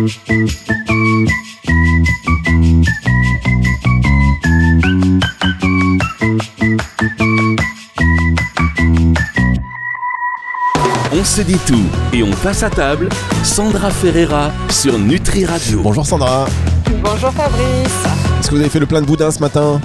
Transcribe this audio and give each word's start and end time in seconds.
On 0.00 0.06
se 11.24 11.42
dit 11.42 11.58
tout 11.66 11.74
et 12.14 12.22
on 12.22 12.30
passe 12.30 12.62
à 12.62 12.70
table. 12.70 13.10
Sandra 13.44 13.90
Ferreira 13.90 14.50
sur 14.70 14.98
Nutri 14.98 15.44
Radio. 15.44 15.80
Bonjour 15.82 16.06
Sandra. 16.06 16.46
Bonjour 17.02 17.30
Fabrice. 17.32 18.04
Est-ce 18.38 18.48
que 18.48 18.54
vous 18.54 18.60
avez 18.60 18.70
fait 18.70 18.80
le 18.80 18.86
plein 18.86 19.02
de 19.02 19.06
boudin 19.06 19.30
ce 19.30 19.40
matin? 19.40 19.82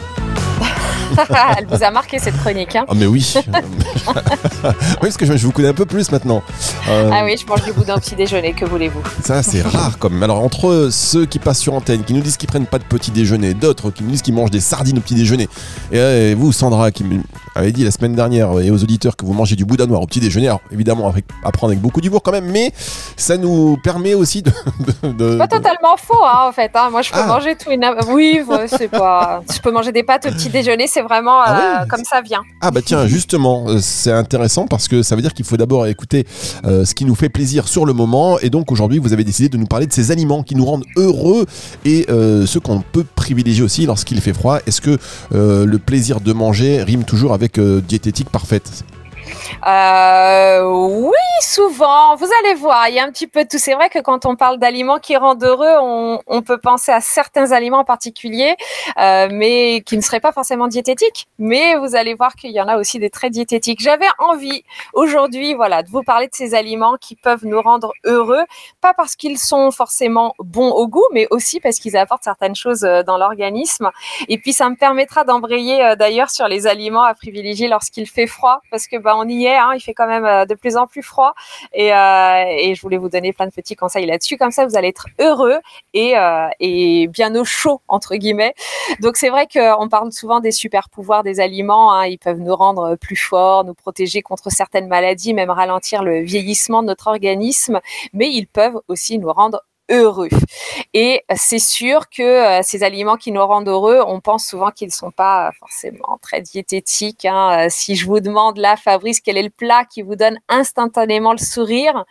Elle 1.58 1.68
vous 1.68 1.84
a 1.84 1.92
marqué 1.92 2.20
cette 2.20 2.38
chronique. 2.38 2.76
Hein 2.76 2.86
Ah 2.88 2.94
mais 2.96 3.06
oui. 3.06 3.34
oui 4.06 4.64
parce 5.02 5.18
que 5.18 5.26
je, 5.26 5.38
je 5.38 5.46
vous 5.46 5.52
connais 5.52 5.68
un 5.68 5.74
peu 5.74 5.86
plus 5.86 6.12
maintenant. 6.12 6.42
Euh, 6.90 7.10
ah 7.14 7.24
oui, 7.24 7.36
je 7.40 7.46
mange 7.48 7.64
du 7.64 7.74
boudin 7.74 7.96
au 7.96 8.00
petit 8.00 8.16
déjeuner, 8.16 8.54
que 8.54 8.66
voulez-vous? 8.66 9.02
Ça 9.24 9.44
c'est 9.44 9.62
rare 9.66 9.98
comme. 9.98 10.22
Alors 10.24 10.42
entre 10.44 10.90
ceux 10.92 11.26
qui 11.26 11.40
passent 11.40 11.60
sur 11.60 11.74
antenne, 11.74 12.04
qui 12.04 12.14
nous 12.14 12.22
disent 12.22 12.38
qu'ils 12.38 12.50
prennent 12.50 12.66
pas 12.66 12.80
de 12.80 12.84
petit 12.84 13.12
déjeuner, 13.12 13.54
d'autres 13.54 13.92
qui 13.92 14.04
nous 14.04 14.12
disent 14.12 14.22
qu'ils 14.22 14.34
mangent 14.34 14.52
des 14.52 14.60
sardines 14.60 14.98
au 14.98 15.02
petit 15.02 15.16
déjeuner, 15.16 15.48
et, 15.92 16.00
euh, 16.00 16.32
et 16.32 16.36
vous 16.36 16.52
Sandra 16.52 16.92
qui 16.92 17.04
m'avez 17.56 17.72
dit 17.72 17.84
la 17.84 17.92
semaine 17.92 18.16
dernière 18.16 18.60
et 18.60 18.72
aux 18.72 18.82
auditeurs 18.84 19.16
que 19.16 19.26
vous 19.26 19.34
mangez 19.34 19.56
du 19.56 19.66
boudin 19.66 19.86
noir 19.86 20.02
au 20.02 20.06
petit 20.08 20.20
déjeuner, 20.20 20.48
alors 20.48 20.62
évidemment 20.72 21.08
avec, 21.10 21.26
à 21.44 21.52
prendre 21.52 21.72
avec 21.72 21.82
beaucoup 21.82 22.02
d'humour 22.02 22.22
quand 22.24 22.32
même, 22.32 22.50
mais 22.52 22.72
ça 23.18 23.38
nous 23.38 23.78
permet 23.84 24.14
aussi 24.14 24.42
de... 24.42 24.52
de- 25.04 25.12
de- 25.14 25.38
Pas 25.38 25.48
de- 25.48 25.56
totalement 25.56 25.96
faux, 25.98 26.24
hein, 26.24 26.46
en 26.48 26.52
fait. 26.52 26.72
hein. 26.76 26.90
Moi, 26.92 27.02
je 27.02 27.12
peux 27.12 27.20
Ah. 27.22 27.28
manger 27.28 27.56
tout 27.56 27.72
et 27.72 27.78
na- 27.78 27.96
Oui, 28.10 28.42
c'est 28.68 28.88
pas. 28.90 29.42
Je 29.54 29.60
peux 29.60 29.72
manger 29.72 29.92
des 29.92 30.04
pâtes 30.04 30.26
au 30.28 30.32
petit 30.32 30.50
déjeuner, 30.50 30.88
c'est 30.96 31.02
vraiment 31.02 31.42
Ah 31.44 31.52
euh, 31.52 31.82
ouais 31.82 31.88
comme 31.90 32.06
ça 32.06 32.22
vient. 32.22 32.42
Ah 32.62 32.72
bah 32.72 32.80
tiens, 32.84 33.06
justement, 33.06 33.66
euh, 33.68 33.80
c'est 33.82 34.14
intéressant 34.14 34.66
parce 34.66 34.88
que 34.88 35.04
ça 35.04 35.18
veut 35.18 35.22
dire 35.22 35.34
qu'il 35.34 35.44
faut 35.44 35.58
d'abord 35.58 35.88
écouter 35.88 36.26
euh, 36.64 36.86
ce 36.86 36.96
qui 36.96 37.04
nous 37.04 37.16
fait 37.16 37.28
plaisir 37.28 37.68
sur 37.68 37.86
le 37.86 37.92
moment. 37.92 38.40
Et 38.40 38.50
donc 38.50 38.72
aujourd'hui, 38.72 39.00
vous 39.00 39.12
avez 39.12 39.26
décidé 39.26 39.50
de 39.50 39.58
nous 39.58 39.66
parler 39.66 39.88
de 39.88 39.94
ces 39.94 40.12
aliments 40.12 40.42
qui 40.42 40.56
nous 40.56 40.66
rendent 40.66 40.86
heureux 40.96 41.46
et 41.84 42.06
ceux 42.08 42.60
qu'on 42.60 42.82
peut 42.82 43.06
privilégier 43.16 43.64
aussi 43.64 43.86
lorsqu'il 43.86 44.22
fait 44.22 44.34
froid. 44.34 44.60
Est-ce 44.66 44.82
que 44.82 44.98
le 45.32 45.78
plaisir 45.78 46.22
de 46.22 46.32
manger 46.32 46.82
rime 46.84 47.04
toujours 47.04 47.34
avec 47.34 47.60
diététique 47.60 48.30
parfaite? 48.30 48.86
Euh, 49.68 50.64
oui, 50.64 51.12
souvent. 51.42 52.16
Vous 52.16 52.28
allez 52.40 52.56
voir, 52.56 52.88
il 52.90 52.96
y 52.96 53.00
a 53.00 53.04
un 53.04 53.12
petit 53.12 53.28
peu 53.28 53.44
de 53.44 53.50
tout. 53.50 53.58
C'est 53.58 53.74
vrai 53.74 53.90
que 53.90 54.00
quand 54.00 54.26
on 54.26 54.36
parle 54.36 54.60
d'aliments 54.60 55.00
qui 55.00 55.16
rendent 55.18 55.44
heureux, 55.44 55.76
on, 55.82 56.42
peut 56.42 56.58
penser 56.60 56.92
à 56.92 57.02
certains 57.02 57.52
aliments 57.52 57.80
en 57.80 57.84
particulier, 57.84 58.56
euh, 59.00 59.28
mais 59.32 59.82
qui 59.82 59.98
ne 59.98 60.02
seraient 60.02 60.20
pas 60.20 60.32
forcément 60.32 60.68
diététiques. 60.68 61.28
Mais 61.40 61.76
vous 61.76 61.96
allez 61.96 62.14
voir 62.14 62.36
qu'il 62.36 62.52
y 62.52 62.62
en 62.62 62.68
a 62.68 62.78
aussi 62.78 63.00
des 63.00 63.10
très 63.10 63.30
diététiques. 63.30 63.80
J'avais 63.82 64.08
envie 64.20 64.64
aujourd'hui, 64.94 65.56
voilà, 65.56 65.82
de 65.82 65.90
vous 65.90 66.04
parler 66.04 66.28
de 66.28 66.36
ces 66.36 66.54
aliments 66.54 66.98
qui 67.00 67.16
peuvent 67.16 67.46
nous 67.46 67.62
rendre 67.62 67.94
heureux, 68.04 68.44
pas 68.82 68.94
parce 68.94 69.16
qu'ils 69.16 69.40
sont 69.40 69.72
forcément 69.72 70.36
bons 70.40 70.70
au 70.70 70.88
goût, 70.88 71.06
mais 71.14 71.28
aussi 71.32 71.60
parce 71.60 71.80
qu'ils 71.80 71.98
apportent 71.98 72.24
certaines 72.24 72.56
choses 72.56 72.84
euh, 72.84 73.02
dans 73.02 73.18
l'organisme. 73.18 73.90
Et 74.28 74.38
puis 74.38 74.54
ça 74.54 74.70
me 74.70 74.76
permettra 74.76 75.24
d'embrayer 75.24 75.96
d'ailleurs 75.98 76.30
sur 76.30 76.48
les 76.48 76.68
aliments 76.68 77.04
à 77.04 77.14
privilégier 77.16 77.68
lorsqu'il 77.68 78.08
fait 78.08 78.28
froid, 78.28 78.62
parce 78.70 78.88
que 78.88 78.98
bah 78.98 79.16
on 79.18 79.28
y 79.28 79.35
est, 79.44 79.58
hein, 79.58 79.72
il 79.76 79.82
fait 79.82 79.94
quand 79.94 80.08
même 80.08 80.26
euh, 80.26 80.46
de 80.46 80.56
plus 80.56 80.78
en 80.78 80.88
plus 80.88 81.04
froid. 81.04 81.34
Et, 81.74 81.94
euh, 81.94 82.44
et 82.48 82.74
je 82.76 82.82
voulais 82.82 82.98
vous 82.98 83.10
donner 83.10 83.34
plein 83.34 83.48
de 83.48 83.52
petits 83.52 83.76
conseils 83.76 84.06
là-dessus, 84.06 84.38
comme 84.38 84.52
ça 84.52 84.66
vous 84.66 84.78
allez 84.78 84.88
être 84.88 85.08
heureux 85.20 85.60
et, 85.94 86.18
euh, 86.18 86.48
bien 87.10 87.36
au 87.36 87.44
chaud 87.44 87.82
entre 87.88 88.16
guillemets. 88.16 88.54
Donc 89.02 89.18
c'est 89.18 89.30
vrai 89.30 89.48
qu'on 89.52 89.90
parle 89.90 90.12
souvent 90.14 90.40
des 90.40 90.52
super 90.52 90.90
pouvoirs 90.90 91.24
des 91.24 91.40
aliments, 91.40 91.94
hein, 91.94 92.06
ils 92.06 92.18
peuvent 92.20 92.40
nous 92.40 92.56
rendre 92.56 92.96
plus 92.96 93.18
forts, 93.18 93.66
nous 93.66 93.74
protéger 93.74 94.22
contre 94.22 94.50
certaines 94.50 94.88
maladies, 94.88 95.34
même 95.34 95.50
ralentir 95.50 96.04
le 96.04 96.22
vieillissement 96.22 96.82
de 96.82 96.88
notre 96.88 97.08
organisme, 97.08 97.82
mais 98.14 98.30
ils 98.32 98.48
peuvent 98.48 98.80
aussi 98.88 99.20
nous 99.20 99.32
rendre 99.32 99.62
heureux. 99.90 100.30
Et 100.94 101.24
c'est 101.36 101.60
sûr 101.60 102.10
que 102.10 102.22
euh, 102.24 102.60
ces 102.64 102.84
aliments 102.84 103.18
qui 103.18 103.32
nous 103.32 103.46
rendent 103.46 103.68
heureux, 103.68 104.02
on 104.08 104.20
pense 104.20 104.46
souvent 104.46 104.72
qu'ils 104.72 104.88
ne 104.88 104.94
sont 104.94 105.12
pas 105.12 105.52
forcément 105.60 106.18
très 106.22 106.42
diététiques. 106.42 107.26
hein. 107.26 107.66
Euh, 107.66 107.68
Si 107.70 107.96
je 107.96 108.06
vous 108.06 108.20
demande 108.20 108.58
là, 108.58 108.76
Fabrice, 108.78 109.20
quel 109.22 109.38
est 109.38 109.44
le 109.44 109.50
plat 109.50 109.84
qui 109.90 110.02
vous 110.02 110.16
donne 110.16 110.38
instantanément 110.50 111.32
le 111.34 111.38
sourire, 111.38 112.06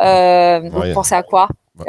euh, 0.00 0.60
vous 0.70 0.80
Ouais. 0.80 0.92
pensez 0.92 1.14
à 1.14 1.22
quoi? 1.22 1.48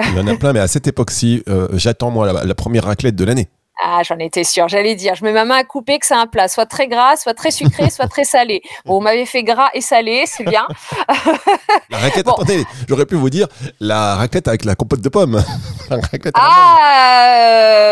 Il 0.09 0.15
y 0.15 0.19
en 0.19 0.27
a 0.27 0.35
plein, 0.35 0.51
mais 0.51 0.59
à 0.59 0.67
cette 0.67 0.87
époque-ci, 0.87 1.43
euh, 1.47 1.67
j'attends 1.73 2.09
moi 2.09 2.31
la, 2.31 2.43
la 2.43 2.55
première 2.55 2.85
raclette 2.85 3.15
de 3.15 3.23
l'année. 3.23 3.47
Ah, 3.83 4.01
j'en 4.03 4.17
étais 4.19 4.43
sûre. 4.45 4.67
J'allais 4.69 4.95
dire, 4.95 5.15
je 5.15 5.23
mets 5.25 5.33
ma 5.33 5.43
main 5.43 5.57
à 5.57 5.63
couper 5.65 5.99
que 5.99 6.05
c'est 6.05 6.13
un 6.15 6.27
plat, 6.27 6.47
soit 6.47 6.65
très 6.65 6.87
gras, 6.87 7.17
soit 7.17 7.33
très 7.33 7.51
sucré, 7.51 7.89
soit 7.91 8.07
très 8.07 8.23
salé. 8.23 8.61
Bon, 8.85 8.95
vous 8.95 8.99
m'avez 9.01 9.25
fait 9.25 9.43
gras 9.43 9.69
et 9.73 9.81
salé, 9.81 10.23
c'est 10.27 10.45
bien. 10.45 10.65
La 11.89 11.97
raclette, 11.97 12.25
Bon. 12.25 12.33
attendez, 12.33 12.63
j'aurais 12.87 13.05
pu 13.05 13.15
vous 13.15 13.29
dire 13.29 13.47
la 13.79 14.15
raclette 14.15 14.47
avec 14.47 14.63
la 14.65 14.75
compote 14.75 15.01
de 15.01 15.09
pommes. 15.09 15.43
La 15.89 15.97
Ah, 16.35 16.77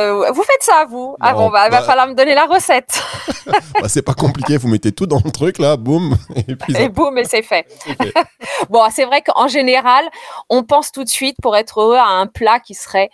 euh, 0.06 0.32
vous 0.32 0.44
faites 0.44 0.64
ça, 0.64 0.86
vous 0.90 1.16
Ah 1.20 1.34
Non, 1.34 1.40
bon, 1.40 1.50
bah, 1.50 1.66
il 1.68 1.72
va 1.72 1.80
bah- 1.82 1.86
falloir 1.86 2.08
me 2.08 2.14
donner 2.14 2.34
la 2.34 2.46
recette. 2.46 3.04
Bah, 3.46 3.88
c'est 3.90 4.02
pas 4.02 4.14
compliqué, 4.14 4.58
vous 4.58 4.68
mettez 4.70 4.92
tout 4.94 5.06
dans 5.06 5.20
le 5.24 5.32
truc 5.32 5.60
là, 5.60 5.76
boum, 5.78 6.16
et 6.48 6.56
puis 6.56 6.76
Et 6.78 6.90
boum, 6.90 7.18
et 7.18 7.26
c'est 7.26 7.44
fait. 7.44 7.66
c'est 7.86 8.02
fait. 8.02 8.14
Bon, 8.70 8.82
c'est 8.92 9.06
vrai 9.06 9.22
qu'en 9.22 9.48
général, 9.48 10.06
on 10.50 10.64
pense 10.64 10.92
tout 10.92 11.04
de 11.04 11.10
suite 11.10 11.36
pour 11.42 11.56
être 11.58 11.82
heureux 11.82 11.98
à 11.98 12.08
un 12.08 12.28
plat 12.28 12.60
qui 12.60 12.74
serait 12.74 13.10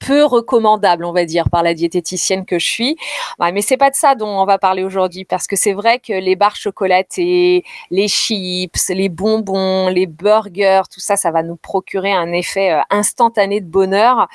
peu 0.00 0.24
recommandable, 0.24 1.04
on 1.04 1.12
va 1.12 1.24
dire, 1.24 1.48
par 1.50 1.62
la 1.62 1.74
diététicienne 1.74 2.44
que 2.44 2.58
je 2.58 2.66
suis. 2.66 2.96
Ouais, 3.38 3.52
mais 3.52 3.62
c'est 3.62 3.76
pas 3.76 3.90
de 3.90 3.94
ça 3.96 4.14
dont 4.14 4.28
on 4.28 4.44
va 4.46 4.58
parler 4.58 4.82
aujourd'hui, 4.82 5.24
parce 5.24 5.46
que 5.46 5.56
c'est 5.56 5.72
vrai 5.74 5.98
que 6.00 6.12
les 6.12 6.36
barres 6.36 6.56
chocolatées, 6.56 7.64
les 7.90 8.08
chips, 8.08 8.88
les 8.88 9.08
bonbons, 9.08 9.88
les 9.88 10.06
burgers, 10.06 10.82
tout 10.92 11.00
ça, 11.00 11.16
ça 11.16 11.30
va 11.30 11.42
nous 11.42 11.56
procurer 11.56 12.12
un 12.12 12.32
effet 12.32 12.72
euh, 12.72 12.80
instantané 12.90 13.60
de 13.60 13.66
bonheur, 13.66 14.28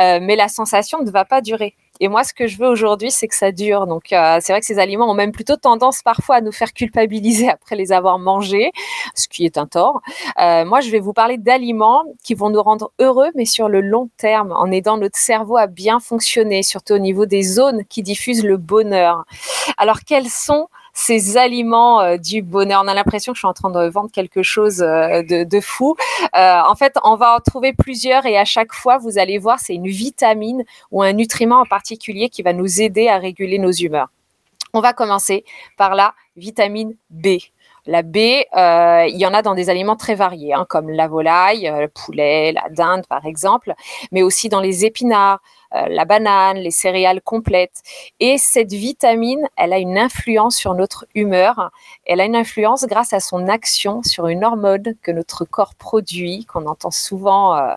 Euh, 0.00 0.18
mais 0.22 0.36
la 0.36 0.48
sensation 0.48 1.02
ne 1.02 1.10
va 1.10 1.24
pas 1.24 1.40
durer. 1.40 1.74
Et 2.00 2.08
moi, 2.08 2.24
ce 2.24 2.32
que 2.32 2.46
je 2.46 2.56
veux 2.56 2.66
aujourd'hui, 2.66 3.10
c'est 3.10 3.28
que 3.28 3.34
ça 3.34 3.52
dure. 3.52 3.86
Donc, 3.86 4.12
euh, 4.12 4.38
c'est 4.40 4.52
vrai 4.52 4.60
que 4.60 4.66
ces 4.66 4.78
aliments 4.78 5.10
ont 5.10 5.14
même 5.14 5.32
plutôt 5.32 5.56
tendance 5.56 6.02
parfois 6.02 6.36
à 6.36 6.40
nous 6.40 6.52
faire 6.52 6.72
culpabiliser 6.72 7.48
après 7.50 7.76
les 7.76 7.92
avoir 7.92 8.18
mangés, 8.18 8.72
ce 9.14 9.28
qui 9.28 9.44
est 9.44 9.58
un 9.58 9.66
tort. 9.66 10.00
Euh, 10.40 10.64
moi, 10.64 10.80
je 10.80 10.90
vais 10.90 11.00
vous 11.00 11.12
parler 11.12 11.36
d'aliments 11.36 12.04
qui 12.24 12.34
vont 12.34 12.48
nous 12.48 12.62
rendre 12.62 12.92
heureux, 12.98 13.30
mais 13.34 13.44
sur 13.44 13.68
le 13.68 13.82
long 13.82 14.08
terme, 14.16 14.52
en 14.52 14.70
aidant 14.70 14.96
notre 14.96 15.18
cerveau 15.18 15.58
à 15.58 15.66
bien 15.66 16.00
fonctionner, 16.00 16.62
surtout 16.62 16.94
au 16.94 16.98
niveau 16.98 17.26
des 17.26 17.42
zones 17.42 17.84
qui 17.84 18.02
diffusent 18.02 18.44
le 18.44 18.56
bonheur. 18.56 19.24
Alors, 19.76 20.00
quels 20.06 20.28
sont 20.28 20.68
ces 20.92 21.36
aliments 21.36 22.00
euh, 22.00 22.16
du 22.16 22.42
bonheur 22.42 22.82
On 22.84 22.88
a 22.88 22.94
l'impression 22.94 23.32
que 23.32 23.36
je 23.36 23.40
suis 23.40 23.48
en 23.48 23.54
train 23.54 23.70
de 23.70 23.88
vendre 23.88 24.10
quelque 24.12 24.42
chose 24.42 24.82
euh, 24.82 25.22
de, 25.22 25.60
fou. 25.60 25.96
Euh, 26.36 26.60
en 26.60 26.74
fait, 26.74 26.96
on 27.04 27.16
va 27.16 27.36
en 27.36 27.40
trouver 27.40 27.72
plusieurs 27.72 28.26
et 28.26 28.36
à 28.36 28.44
chaque 28.44 28.72
fois, 28.72 28.98
vous 28.98 29.18
allez 29.18 29.38
voir, 29.38 29.58
c'est 29.60 29.74
une 29.74 29.88
vitamine 29.88 30.64
ou 30.90 31.02
un 31.02 31.12
nutriment 31.12 31.60
en 31.60 31.66
particulier 31.66 32.28
qui 32.28 32.42
va 32.42 32.52
nous 32.52 32.80
aider 32.80 33.08
à 33.08 33.18
réguler 33.18 33.58
nos 33.58 33.72
humeurs. 33.72 34.08
On 34.72 34.80
va 34.80 34.92
commencer 34.92 35.44
par 35.76 35.94
la 35.94 36.14
vitamine 36.36 36.94
B. 37.10 37.38
La 37.86 38.02
B, 38.02 38.16
il 38.16 39.16
y 39.16 39.26
en 39.26 39.34
a 39.34 39.42
dans 39.42 39.54
des 39.54 39.70
aliments 39.70 39.96
très 39.96 40.14
variés, 40.14 40.52
hein, 40.52 40.66
comme 40.68 40.90
la 40.90 41.08
volaille, 41.08 41.72
le 41.76 41.88
poulet, 41.88 42.52
la 42.52 42.68
dinde 42.70 43.06
par 43.08 43.26
exemple, 43.26 43.74
mais 44.12 44.22
aussi 44.22 44.48
dans 44.48 44.60
les 44.60 44.84
épinards, 44.84 45.40
la 45.72 46.04
banane, 46.04 46.58
les 46.58 46.70
céréales 46.70 47.20
complètes. 47.20 47.82
Et 48.18 48.38
cette 48.38 48.72
vitamine, 48.72 49.46
elle 49.56 49.72
a 49.72 49.78
une 49.78 49.98
influence 49.98 50.56
sur 50.56 50.74
notre 50.74 51.06
humeur. 51.14 51.70
Elle 52.06 52.20
a 52.20 52.24
une 52.24 52.36
influence 52.36 52.84
grâce 52.86 53.12
à 53.12 53.20
son 53.20 53.48
action 53.48 54.02
sur 54.02 54.26
une 54.26 54.44
hormone 54.44 54.94
que 55.02 55.10
notre 55.10 55.44
corps 55.44 55.74
produit, 55.74 56.44
qu'on 56.46 56.66
entend 56.66 56.90
souvent 56.90 57.56
euh, 57.56 57.74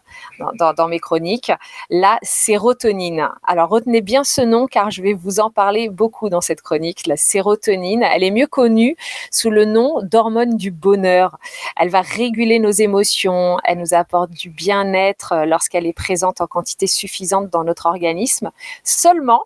dans 0.57 0.87
mes 0.87 0.99
chroniques, 0.99 1.51
la 1.89 2.17
sérotonine. 2.21 3.29
Alors 3.45 3.69
retenez 3.69 4.01
bien 4.01 4.23
ce 4.23 4.41
nom 4.41 4.67
car 4.67 4.91
je 4.91 5.01
vais 5.01 5.13
vous 5.13 5.39
en 5.39 5.49
parler 5.49 5.89
beaucoup 5.89 6.29
dans 6.29 6.41
cette 6.41 6.61
chronique. 6.61 7.07
La 7.07 7.17
sérotonine, 7.17 8.03
elle 8.03 8.23
est 8.23 8.31
mieux 8.31 8.47
connue 8.47 8.95
sous 9.31 9.49
le 9.49 9.65
nom 9.65 10.01
d'hormone 10.01 10.55
du 10.57 10.71
bonheur. 10.71 11.37
Elle 11.77 11.89
va 11.89 12.01
réguler 12.01 12.59
nos 12.59 12.71
émotions, 12.71 13.57
elle 13.63 13.79
nous 13.79 13.93
apporte 13.93 14.31
du 14.31 14.49
bien-être 14.49 15.33
euh, 15.33 15.45
lorsqu'elle 15.45 15.85
est 15.85 15.93
présente 15.93 16.41
en 16.41 16.47
quantité 16.47 16.87
suffisante 16.87 17.49
dans 17.49 17.63
notre 17.63 17.82
organisme. 17.85 18.51
Seulement, 18.83 19.43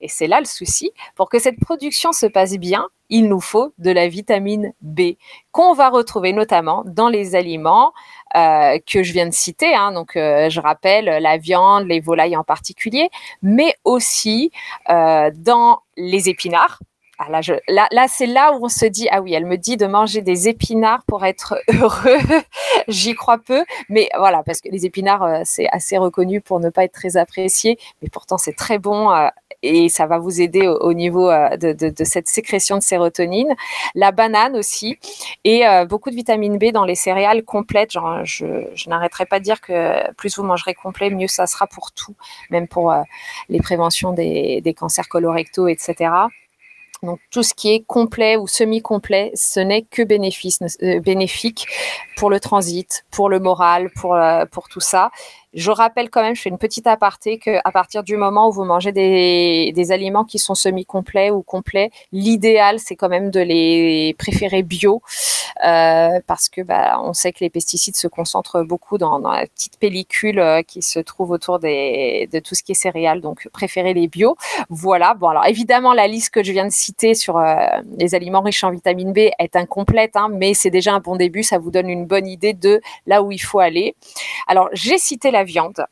et 0.00 0.08
c'est 0.08 0.26
là 0.26 0.40
le 0.40 0.46
souci, 0.46 0.92
pour 1.16 1.28
que 1.28 1.38
cette 1.38 1.58
production 1.60 2.12
se 2.12 2.26
passe 2.26 2.56
bien, 2.58 2.88
il 3.10 3.28
nous 3.28 3.40
faut 3.40 3.72
de 3.78 3.90
la 3.90 4.08
vitamine 4.08 4.72
B 4.80 5.16
qu'on 5.52 5.72
va 5.74 5.88
retrouver 5.88 6.32
notamment 6.32 6.82
dans 6.86 7.08
les 7.08 7.34
aliments 7.34 7.92
euh, 8.34 8.78
que 8.86 9.02
je 9.02 9.12
viens 9.12 9.26
de 9.26 9.34
citer. 9.34 9.74
hein. 9.74 9.92
donc, 9.92 10.16
euh, 10.16 10.50
je 10.50 10.60
rappelle 10.60 11.04
la 11.04 11.36
viande, 11.36 11.86
les 11.86 12.00
volailles 12.00 12.36
en 12.36 12.44
particulier, 12.44 13.10
mais 13.42 13.74
aussi 13.84 14.50
euh, 14.90 15.30
dans 15.34 15.80
les 15.96 16.28
épinards. 16.28 16.80
Là, 17.30 17.40
je- 17.42 17.54
là, 17.68 17.86
là, 17.92 18.06
c'est 18.08 18.26
là 18.26 18.52
où 18.52 18.64
on 18.64 18.68
se 18.68 18.86
dit 18.86 19.08
ah 19.10 19.20
oui, 19.22 19.34
elle 19.34 19.46
me 19.46 19.56
dit 19.56 19.76
de 19.76 19.86
manger 19.86 20.20
des 20.22 20.48
épinards 20.48 21.02
pour 21.06 21.24
être 21.24 21.56
heureux. 21.68 22.18
J'y 22.88 23.14
crois 23.14 23.38
peu, 23.38 23.64
mais 23.88 24.08
voilà, 24.18 24.42
parce 24.44 24.60
que 24.60 24.68
les 24.68 24.86
épinards, 24.86 25.22
euh, 25.22 25.40
c'est 25.44 25.68
assez 25.70 25.98
reconnu 25.98 26.40
pour 26.40 26.60
ne 26.60 26.70
pas 26.70 26.84
être 26.84 26.92
très 26.92 27.16
apprécié, 27.16 27.78
mais 28.02 28.08
pourtant 28.10 28.38
c'est 28.38 28.54
très 28.54 28.78
bon. 28.78 29.10
euh, 29.12 29.28
et 29.66 29.88
ça 29.88 30.04
va 30.06 30.18
vous 30.18 30.42
aider 30.42 30.66
au, 30.68 30.92
niveau 30.92 31.30
euh, 31.30 31.56
de, 31.56 32.04
cette 32.04 32.28
sécrétion 32.28 32.76
de 32.76 32.82
sérotonine. 32.82 33.54
La 33.94 34.12
banane 34.12 34.56
aussi 34.56 34.98
et 35.44 35.62
beaucoup 35.88 36.10
de 36.10 36.14
vitamine 36.14 36.58
B 36.58 36.70
dans 36.70 36.84
les 36.84 36.94
céréales 36.94 37.42
complètes. 37.44 37.92
Genre, 37.92 38.24
je, 38.26 38.44
n'arrêterai 38.88 39.24
pas 39.24 39.38
de 39.38 39.44
dire 39.44 39.62
que 39.62 40.12
plus 40.16 40.36
vous 40.36 40.44
mangerez 40.44 40.74
complet, 40.74 41.08
mieux 41.08 41.28
ça 41.28 41.46
sera 41.46 41.66
pour 41.66 41.92
tout, 41.92 42.14
même 42.50 42.68
pour 42.68 42.92
les 43.48 43.60
préventions 43.60 44.12
des, 44.12 44.60
des 44.60 44.74
cancers 44.74 45.08
colorectaux, 45.08 45.68
etc. 45.68 46.10
Donc 47.04 47.20
tout 47.30 47.42
ce 47.42 47.54
qui 47.54 47.72
est 47.72 47.84
complet 47.84 48.36
ou 48.36 48.46
semi-complet, 48.46 49.32
ce 49.34 49.60
n'est 49.60 49.82
que 49.82 50.02
bénéfice, 50.02 50.58
bénéfique 51.04 51.66
pour 52.16 52.30
le 52.30 52.40
transit, 52.40 53.04
pour 53.10 53.28
le 53.28 53.40
moral, 53.40 53.90
pour, 53.90 54.16
pour 54.50 54.68
tout 54.68 54.80
ça. 54.80 55.10
Je 55.54 55.70
rappelle 55.70 56.10
quand 56.10 56.22
même, 56.22 56.34
je 56.34 56.42
fais 56.42 56.50
une 56.50 56.58
petite 56.58 56.86
aparté, 56.86 57.38
qu'à 57.38 57.62
partir 57.72 58.02
du 58.02 58.16
moment 58.16 58.48
où 58.48 58.52
vous 58.52 58.64
mangez 58.64 58.92
des, 58.92 59.72
des 59.74 59.92
aliments 59.92 60.24
qui 60.24 60.38
sont 60.38 60.54
semi-complets 60.54 61.30
ou 61.30 61.42
complets, 61.42 61.90
l'idéal, 62.12 62.78
c'est 62.78 62.96
quand 62.96 63.08
même 63.08 63.30
de 63.30 63.40
les 63.40 64.14
préférer 64.18 64.62
bio, 64.62 65.02
euh, 65.64 66.20
parce 66.26 66.48
que 66.48 66.62
bah, 66.62 67.00
on 67.00 67.12
sait 67.12 67.32
que 67.32 67.38
les 67.40 67.50
pesticides 67.50 67.96
se 67.96 68.08
concentrent 68.08 68.64
beaucoup 68.64 68.98
dans, 68.98 69.18
la 69.18 69.46
petite 69.46 69.78
pellicule 69.78 70.40
euh, 70.40 70.62
qui 70.62 70.82
se 70.82 70.98
trouve 70.98 71.30
autour 71.30 71.60
de 71.60 72.38
tout 72.40 72.54
ce 72.54 72.62
qui 72.62 72.72
est 72.72 72.74
céréales, 72.74 73.20
donc 73.20 73.48
préférez 73.52 73.94
les 73.94 74.08
bio. 74.08 74.36
Voilà, 74.68 75.14
bon 75.14 75.28
alors 75.28 75.46
évidemment, 75.46 75.94
la 75.94 76.08
liste 76.08 76.30
que 76.30 76.42
je 76.42 76.52
viens 76.52 76.66
de 76.66 76.72
citer 76.72 77.14
sur 77.14 77.38
euh, 77.38 77.54
les 77.96 78.14
aliments 78.14 78.40
riches 78.40 78.64
en 78.64 78.70
vitamine 78.70 79.12
B 79.12 79.30
est 79.38 79.54
incomplète, 79.54 80.16
hein, 80.16 80.28
mais 80.32 80.54
c'est 80.54 80.70
déjà 80.70 80.92
un 80.92 81.00
bon 81.00 81.16
début, 81.16 81.42
ça 81.42 81.58
vous 81.58 81.70
donne 81.70 81.88
une 81.88 82.06
bonne 82.06 82.26
idée 82.26 82.52
de 82.52 82.80
là 83.06 83.22
où 83.22 83.30
il 83.30 83.38
faut 83.38 83.60
aller. 83.60 83.94
Alors, 84.46 84.68
j'ai 84.72 84.98
cité 84.98 85.30
la 85.30 85.43
viande. 85.44 85.86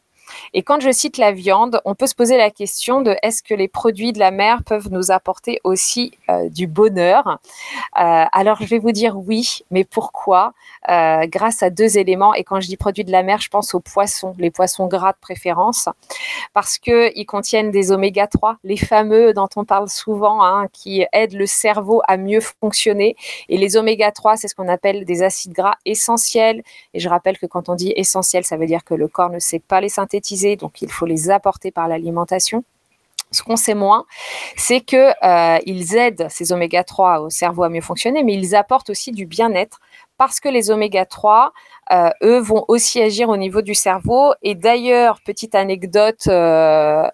Et 0.55 0.63
quand 0.63 0.81
je 0.81 0.91
cite 0.91 1.19
la 1.19 1.33
viande, 1.33 1.81
on 1.85 1.95
peut 1.95 2.07
se 2.07 2.15
poser 2.15 2.37
la 2.37 2.51
question 2.51 3.01
de 3.01 3.17
est-ce 3.23 3.43
que 3.43 3.55
les 3.55 3.69
produits 3.69 4.13
de 4.13 4.19
la 4.19 4.31
mer 4.31 4.63
peuvent 4.65 4.89
nous 4.91 5.11
apporter 5.11 5.61
aussi 5.65 6.13
euh, 6.31 6.49
du 6.49 6.67
bonheur? 6.67 7.39
Euh, 8.01 8.25
Alors 8.33 8.59
je 8.61 8.67
vais 8.67 8.79
vous 8.79 8.93
dire 8.93 9.17
oui, 9.17 9.61
mais 9.71 9.85
pourquoi? 9.85 10.53
Euh, 10.89 11.27
Grâce 11.27 11.63
à 11.63 11.71
deux 11.71 11.99
éléments. 11.99 12.35
Et 12.35 12.45
quand 12.45 12.61
je 12.61 12.67
dis 12.67 12.77
produits 12.77 13.05
de 13.05 13.13
la 13.13 13.23
mer, 13.23 13.41
je 13.41 13.49
pense 13.49 13.75
aux 13.75 13.81
poissons, 13.81 14.35
les 14.39 14.51
poissons 14.51 14.87
gras 14.87 15.13
de 15.13 15.19
préférence, 15.21 15.89
parce 16.55 16.79
qu'ils 16.79 17.27
contiennent 17.27 17.71
des 17.71 17.93
oméga 17.93 18.27
3, 18.27 18.57
les 18.65 18.77
fameux 18.77 19.33
dont 19.33 19.49
on 19.57 19.65
parle 19.65 19.89
souvent, 19.89 20.43
hein, 20.45 20.67
qui 20.73 21.05
aident 21.13 21.35
le 21.35 21.47
cerveau 21.47 22.03
à 22.09 22.17
mieux 22.17 22.41
fonctionner. 22.41 23.17
Et 23.49 23.59
les 23.59 23.77
oméga 23.77 24.11
3, 24.11 24.37
c'est 24.37 24.49
ce 24.49 24.55
qu'on 24.55 24.69
appelle 24.69 25.05
des 25.05 25.23
acides 25.23 25.53
gras 25.53 25.77
essentiels. 25.85 26.63
Et 26.95 27.01
je 27.01 27.09
rappelle 27.09 27.39
que 27.39 27.47
quand 27.47 27.69
on 27.69 27.75
dit 27.75 27.93
essentiel, 27.97 28.45
ça 28.45 28.57
veut 28.57 28.67
dire 28.67 28.85
que 28.85 28.95
le 28.95 29.09
corps 29.09 29.31
ne 29.31 29.39
sait 29.39 29.61
pas 29.61 29.81
les 29.81 29.89
synthétiser 29.89 30.22
donc 30.57 30.83
il 30.83 30.91
faut 30.91 31.07
les 31.07 31.31
apporter 31.31 31.71
par 31.71 31.89
l'alimentation. 31.89 32.65
Ce 33.33 33.43
qu'on 33.43 33.57
sait 33.57 33.75
moins, 33.75 34.05
c'est 34.57 34.83
qu'ils 34.83 34.99
euh, 34.99 35.59
aident 35.67 36.27
ces 36.29 36.53
oméga 36.53 36.85
3 36.85 37.21
au 37.21 37.31
cerveau 37.31 37.63
à 37.63 37.71
mieux 37.71 37.81
fonctionner, 37.81 38.23
mais 38.23 38.35
ils 38.35 38.55
apportent 38.55 38.91
aussi 38.91 39.11
du 39.11 39.25
bien-être 39.25 39.81
parce 40.19 40.39
que 40.39 40.51
les 40.51 40.71
oméga 40.71 41.07
3 41.07 41.53
euh, 41.91 42.11
eux 42.23 42.39
vont 42.39 42.65
aussi 42.69 43.03
agir 43.03 43.29
au 43.29 43.37
niveau 43.37 43.61
du 43.61 43.75
cerveau. 43.75 44.33
Et 44.43 44.55
d'ailleurs, 44.55 45.21
petite 45.21 45.55
anecdote, 45.55 46.27
euh, 46.29 47.05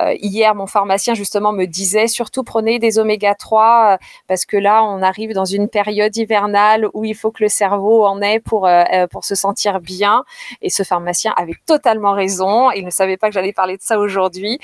euh, 0.00 0.14
hier, 0.20 0.54
mon 0.54 0.66
pharmacien 0.66 1.14
justement 1.14 1.52
me 1.52 1.64
disait, 1.64 2.06
surtout 2.06 2.44
prenez 2.44 2.78
des 2.78 2.98
oméga 2.98 3.34
3 3.34 3.98
parce 4.26 4.44
que 4.44 4.56
là, 4.56 4.84
on 4.84 5.02
arrive 5.02 5.32
dans 5.32 5.44
une 5.44 5.68
période 5.68 6.14
hivernale 6.16 6.88
où 6.94 7.04
il 7.04 7.14
faut 7.14 7.30
que 7.30 7.42
le 7.42 7.48
cerveau 7.48 8.04
en 8.04 8.20
ait 8.20 8.40
pour, 8.40 8.68
pour 9.10 9.24
se 9.24 9.34
sentir 9.34 9.80
bien. 9.80 10.24
Et 10.62 10.70
ce 10.70 10.82
pharmacien 10.82 11.32
avait 11.36 11.56
totalement 11.66 12.12
raison. 12.12 12.70
Il 12.70 12.84
ne 12.84 12.90
savait 12.90 13.16
pas 13.16 13.28
que 13.28 13.34
j'allais 13.34 13.52
parler 13.52 13.76
de 13.76 13.82
ça 13.82 13.98
aujourd'hui. 13.98 14.58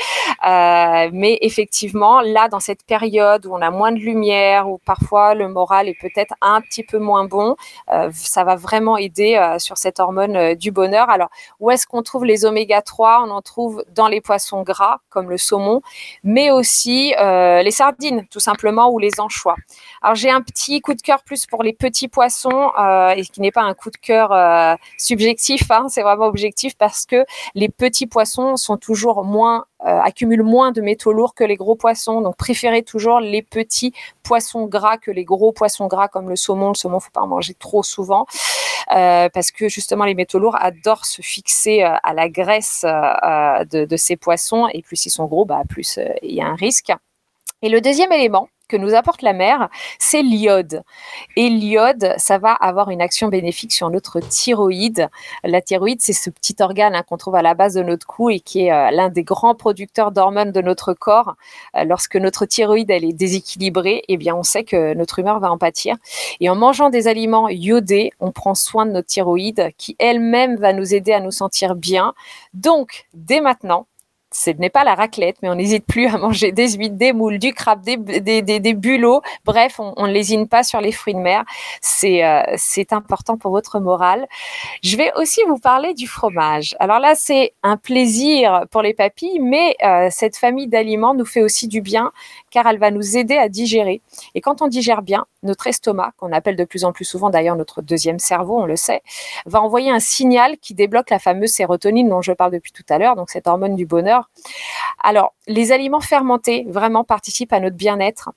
mais 0.45 1.39
effectivement, 1.41 2.21
là, 2.21 2.49
dans 2.49 2.61
cette 2.61 2.85
période 2.85 3.47
où 3.47 3.55
on 3.55 3.63
a 3.63 3.71
moins 3.71 3.93
de 3.93 3.99
lumière, 3.99 4.69
où 4.69 4.79
parfois 4.85 5.35
le 5.35 5.49
moral 5.49 5.89
est 5.89 5.99
peut-être 6.01 6.35
un 6.41 6.61
petit 6.61 6.85
peu 6.85 6.99
moins 6.99 7.25
bon, 7.25 7.57
ça 8.13 8.45
va 8.45 8.57
vraiment 8.57 8.97
aider 8.97 9.37
sur 9.59 9.77
cette 9.77 10.01
hormone 10.01 10.37
euh, 10.37 10.55
du 10.55 10.71
bonheur. 10.71 11.11
Alors, 11.11 11.29
où 11.61 11.71
est-ce 11.71 11.87
qu'on 11.87 12.03
trouve 12.03 12.25
les 12.25 12.45
oméga 12.45 12.83
3 12.83 13.25
On 13.27 13.31
en 13.31 13.43
trouve 13.43 13.85
dans 13.95 14.09
les 14.09 14.21
poissons 14.21 14.63
gras, 14.63 14.99
comme 15.11 15.31
le 15.31 15.39
saumon, 15.39 15.83
mais 16.23 16.51
aussi 16.51 17.15
euh, 17.21 17.63
les 17.63 17.71
sardines, 17.71 18.27
tout 18.31 18.41
simplement, 18.41 18.91
ou 18.91 18.99
les 18.99 19.21
anchois. 19.21 19.57
Alors, 20.03 20.15
j'ai 20.15 20.31
un 20.31 20.43
petit 20.43 20.81
coup 20.81 20.95
de 20.95 21.03
cœur 21.03 21.23
plus 21.23 21.47
pour 21.47 21.63
les 21.63 21.73
petits 21.73 22.09
poissons, 22.09 22.71
euh, 22.79 23.11
et 23.11 23.23
qui 23.23 23.41
n'est 23.41 23.53
pas 23.53 23.63
un 23.63 23.75
coup 23.75 23.91
de 23.91 23.97
cœur 23.97 24.79
subjectif, 24.99 25.71
hein, 25.71 25.87
c'est 25.89 26.03
vraiment 26.03 26.27
objectif, 26.27 26.77
parce 26.77 27.07
que 27.07 27.25
les 27.55 27.69
petits 27.69 28.07
poissons 28.07 28.57
sont 28.57 28.77
toujours 28.77 29.25
moins 29.25 29.65
accumulent 29.85 30.43
moins 30.43 30.73
de 30.73 30.81
métaux 30.81 31.13
lourds 31.13 31.35
que 31.35 31.45
les 31.45 31.57
gros 31.57 31.77
poissons. 31.77 32.23
Donc 32.23 32.37
préférez 32.37 32.83
toujours 32.83 33.21
les 33.21 33.43
petits 33.43 33.93
poissons 34.23 34.65
gras 34.65 34.97
que 34.97 35.11
les 35.11 35.25
gros 35.25 35.53
poissons 35.53 35.89
gras 35.89 36.09
comme 36.09 36.31
le 36.31 36.37
saumon. 36.37 36.69
Le 36.69 36.75
saumon, 36.75 37.01
faut 37.01 37.11
pas 37.11 37.21
en 37.21 37.27
manger 37.27 37.53
trop 37.53 37.83
souvent 37.83 38.27
parce 38.89 39.51
que 39.51 39.69
justement 39.69 40.05
les 40.05 40.15
métaux 40.15 40.39
lourds 40.39 40.57
adorent 40.61 41.05
se 41.05 41.23
fixer 41.23 41.83
euh, 41.83 41.95
à 42.03 42.15
la 42.15 42.29
graisse 42.29 42.85
euh, 42.85 43.65
de, 43.65 43.97
ces 43.97 44.17
poissons 44.17 44.69
et 44.73 44.83
plus 44.83 45.07
ils 45.07 45.11
sont 45.11 45.27
gros, 45.27 45.45
bah, 45.45 45.63
plus 45.69 45.99
euh, 45.99 46.09
il 46.23 46.35
y 46.35 46.41
a 46.41 46.47
un 46.47 46.55
risque. 46.55 46.93
Et 47.63 47.69
le 47.69 47.81
deuxième 47.81 48.13
élément, 48.13 48.49
que 48.69 48.77
nous 48.77 48.95
apporte 48.95 49.23
la 49.23 49.33
mer, 49.33 49.69
c'est 49.99 50.23
l'iode. 50.23 50.83
Et 51.37 51.49
l'iode, 51.49 52.15
ça 52.17 52.39
va 52.39 52.53
avoir 52.53 52.91
une 52.91 53.01
action 53.01 53.29
bénéfique 53.29 53.73
sur 53.73 53.91
notre 53.91 54.21
thyroïde. 54.21 55.09
La 55.43 55.61
thyroïde, 55.61 56.01
c'est 56.01 56.13
ce 56.13 56.31
petit 56.31 56.57
organe 56.61 56.95
hein, 56.95 57.03
qu'on 57.03 57.17
trouve 57.17 57.35
à 57.35 57.43
la 57.43 57.55
base 57.55 57.75
de 57.75 57.83
notre 57.83 58.07
cou 58.07 58.31
et 58.31 58.41
qui 58.41 58.67
est 58.67 58.73
euh, 58.73 58.91
l'un 58.91 59.09
des 59.09 59.23
grands 59.23 59.55
producteurs 59.55 60.13
d'hormones 60.13 60.53
de 60.53 60.61
notre 60.61 60.95
corps. 60.95 61.35
Euh, 61.77 61.85
lorsque 61.85 62.17
notre 62.17 62.47
thyroïde 62.47 62.91
est 62.91 63.13
déséquilibrée, 63.13 64.03
eh 64.09 64.17
bien 64.17 64.35
on 64.35 64.43
sait 64.43 64.65
que 64.65 64.95
notre 64.95 65.19
humeur 65.19 65.41
va 65.41 65.51
en 65.51 65.59
pâtir. 65.59 65.97
Et 66.41 66.49
en 66.49 66.57
mangeant 66.57 66.91
des 66.91 67.09
aliments 67.09 67.49
iodés, 67.49 68.13
on 68.21 68.33
prend 68.33 68.55
soin 68.55 68.87
de 68.87 68.93
notre 68.93 69.09
thyroïde 69.09 69.71
qui 69.77 69.97
elle-même 69.99 70.57
va 70.57 70.73
nous 70.73 70.95
aider 70.95 71.13
à 71.13 71.21
nous 71.21 71.31
sentir 71.31 71.75
bien. 71.75 72.15
Donc, 72.55 73.07
dès 73.15 73.41
maintenant, 73.41 73.87
ce 74.35 74.51
n'est 74.51 74.71
pas 74.71 74.83
la 74.83 74.95
raclette, 74.97 75.37
mais 75.43 75.49
on 75.49 75.55
n'hésite 75.55 75.87
plus 75.87 76.07
à 76.09 76.19
manger 76.19 76.51
des 76.51 76.73
huîtres, 76.73 76.97
des 76.97 77.13
moules, 77.13 77.39
du 77.39 77.55
crabe, 77.55 77.83
des, 77.83 77.97
des, 77.97 78.43
des, 78.43 78.75
bulots. 78.75 79.23
Bref, 79.45 79.79
on 79.79 80.07
ne 80.07 80.13
lésine 80.13 80.49
pas 80.49 80.65
sur 80.65 80.81
les 80.81 80.91
fruits 80.91 81.15
de 81.15 81.21
mer. 81.21 81.45
C'est 81.81 82.25
euh, 82.25 82.43
c'est 82.57 82.93
important 82.93 83.39
pour 83.39 83.53
votre 83.53 83.79
morale. 83.79 84.27
Je 84.83 84.97
vais 84.97 85.13
aussi 85.17 85.41
vous 85.47 85.59
parler 85.59 85.95
du 85.95 86.09
fromage. 86.09 86.75
Alors 86.81 86.99
là, 86.99 87.15
c'est 87.15 87.55
un 87.63 87.77
plaisir 87.77 88.65
pour 88.73 88.83
les 88.83 88.93
papilles, 88.93 89.39
mais 89.41 89.77
euh, 89.85 90.09
cette 90.11 90.37
famille 90.37 90.67
d'aliments 90.67 91.15
nous 91.15 91.25
fait 91.25 91.43
aussi 91.43 91.69
du 91.69 91.81
bien 91.81 92.11
car 92.51 92.67
elle 92.67 92.79
va 92.79 92.91
nous 92.91 93.17
aider 93.17 93.37
à 93.37 93.49
digérer. 93.49 94.01
Et 94.35 94.41
quand 94.41 94.63
on 94.63 94.69
digère 94.69 95.03
bien, 95.03 95.27
notre 95.45 95.67
estomac, 95.67 96.13
qu'on 96.17 96.33
appelle 96.33 96.57
de 96.57 96.65
plus 96.65 96.85
en 96.85 96.93
plus 96.93 97.05
souvent 97.05 97.31
d'ailleurs 97.31 97.57
notre 97.57 97.83
deuxième 97.83 98.19
cerveau, 98.19 98.61
on 98.61 98.67
le 98.67 98.77
sait, 98.77 99.03
va 99.47 99.63
envoyer 99.63 99.91
un 99.91 100.01
signal 100.01 100.59
qui 100.59 100.75
débloque 100.75 101.11
la 101.11 101.19
fameuse 101.19 101.51
sérotonine 101.51 102.09
dont 102.09 102.23
je 102.23 102.33
parle 102.33 102.53
depuis 102.53 102.73
tout 102.73 102.85
à 102.89 102.99
l'heure, 102.99 103.17
donc 103.17 103.31
cette 103.31 103.47
hormone 103.47 103.77
du 103.77 103.87
bonheur. 103.87 104.31
Alors, 105.03 105.35
les 105.47 105.73
aliments 105.73 106.01
fermentés 106.01 106.67
vraiment 106.69 107.05
participent 107.05 107.53
à 107.53 107.61
notre 107.61 107.77
bien-être. 107.77 108.31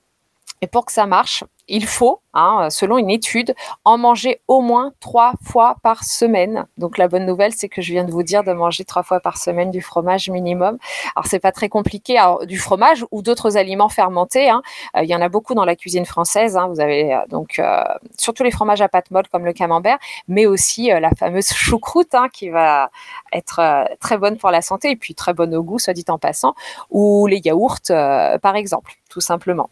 Et 0.61 0.67
pour 0.67 0.85
que 0.85 0.91
ça 0.91 1.05
marche, 1.05 1.43
il 1.67 1.85
faut, 1.85 2.21
hein, 2.33 2.69
selon 2.69 2.97
une 2.97 3.09
étude, 3.09 3.53
en 3.83 3.97
manger 3.97 4.41
au 4.47 4.61
moins 4.61 4.93
trois 4.99 5.33
fois 5.43 5.75
par 5.83 6.03
semaine. 6.03 6.65
Donc 6.77 6.97
la 6.97 7.07
bonne 7.07 7.25
nouvelle, 7.25 7.53
c'est 7.53 7.67
que 7.67 7.81
je 7.81 7.91
viens 7.91 8.05
de 8.05 8.11
vous 8.11 8.23
dire 8.23 8.43
de 8.43 8.53
manger 8.53 8.85
trois 8.85 9.03
fois 9.03 9.19
par 9.19 9.37
semaine 9.37 9.69
du 9.69 9.81
fromage 9.81 10.29
minimum. 10.29 10.77
Alors 11.15 11.25
c'est 11.27 11.39
pas 11.39 11.51
très 11.51 11.67
compliqué, 11.67 12.17
du 12.43 12.57
fromage 12.57 13.05
ou 13.11 13.21
d'autres 13.21 13.57
aliments 13.57 13.89
fermentés. 13.89 14.49
Hein. 14.49 14.61
Euh, 14.95 15.03
il 15.03 15.09
y 15.09 15.15
en 15.15 15.21
a 15.21 15.29
beaucoup 15.29 15.55
dans 15.55 15.65
la 15.65 15.75
cuisine 15.75 16.05
française. 16.05 16.55
Hein. 16.55 16.67
Vous 16.67 16.79
avez 16.79 17.13
euh, 17.13 17.19
donc 17.29 17.59
euh, 17.59 17.83
surtout 18.17 18.43
les 18.43 18.51
fromages 18.51 18.81
à 18.81 18.87
pâte 18.87 19.11
molle 19.11 19.27
comme 19.29 19.43
le 19.43 19.53
camembert, 19.53 19.97
mais 20.27 20.45
aussi 20.45 20.87
la 20.87 21.09
fameuse 21.11 21.47
choucroute 21.49 22.15
qui 22.31 22.49
va 22.49 22.89
être 23.33 23.87
très 23.99 24.17
bonne 24.17 24.37
pour 24.37 24.51
la 24.51 24.61
santé 24.61 24.91
et 24.91 24.95
puis 24.95 25.13
très 25.13 25.33
bonne 25.33 25.53
au 25.53 25.63
goût, 25.63 25.79
soit 25.79 25.93
dit 25.93 26.05
en 26.07 26.17
passant, 26.17 26.55
ou 26.89 27.27
les 27.27 27.41
yaourts 27.43 27.79
par 27.87 28.55
exemple, 28.55 28.93
tout 29.09 29.19
simplement. 29.19 29.69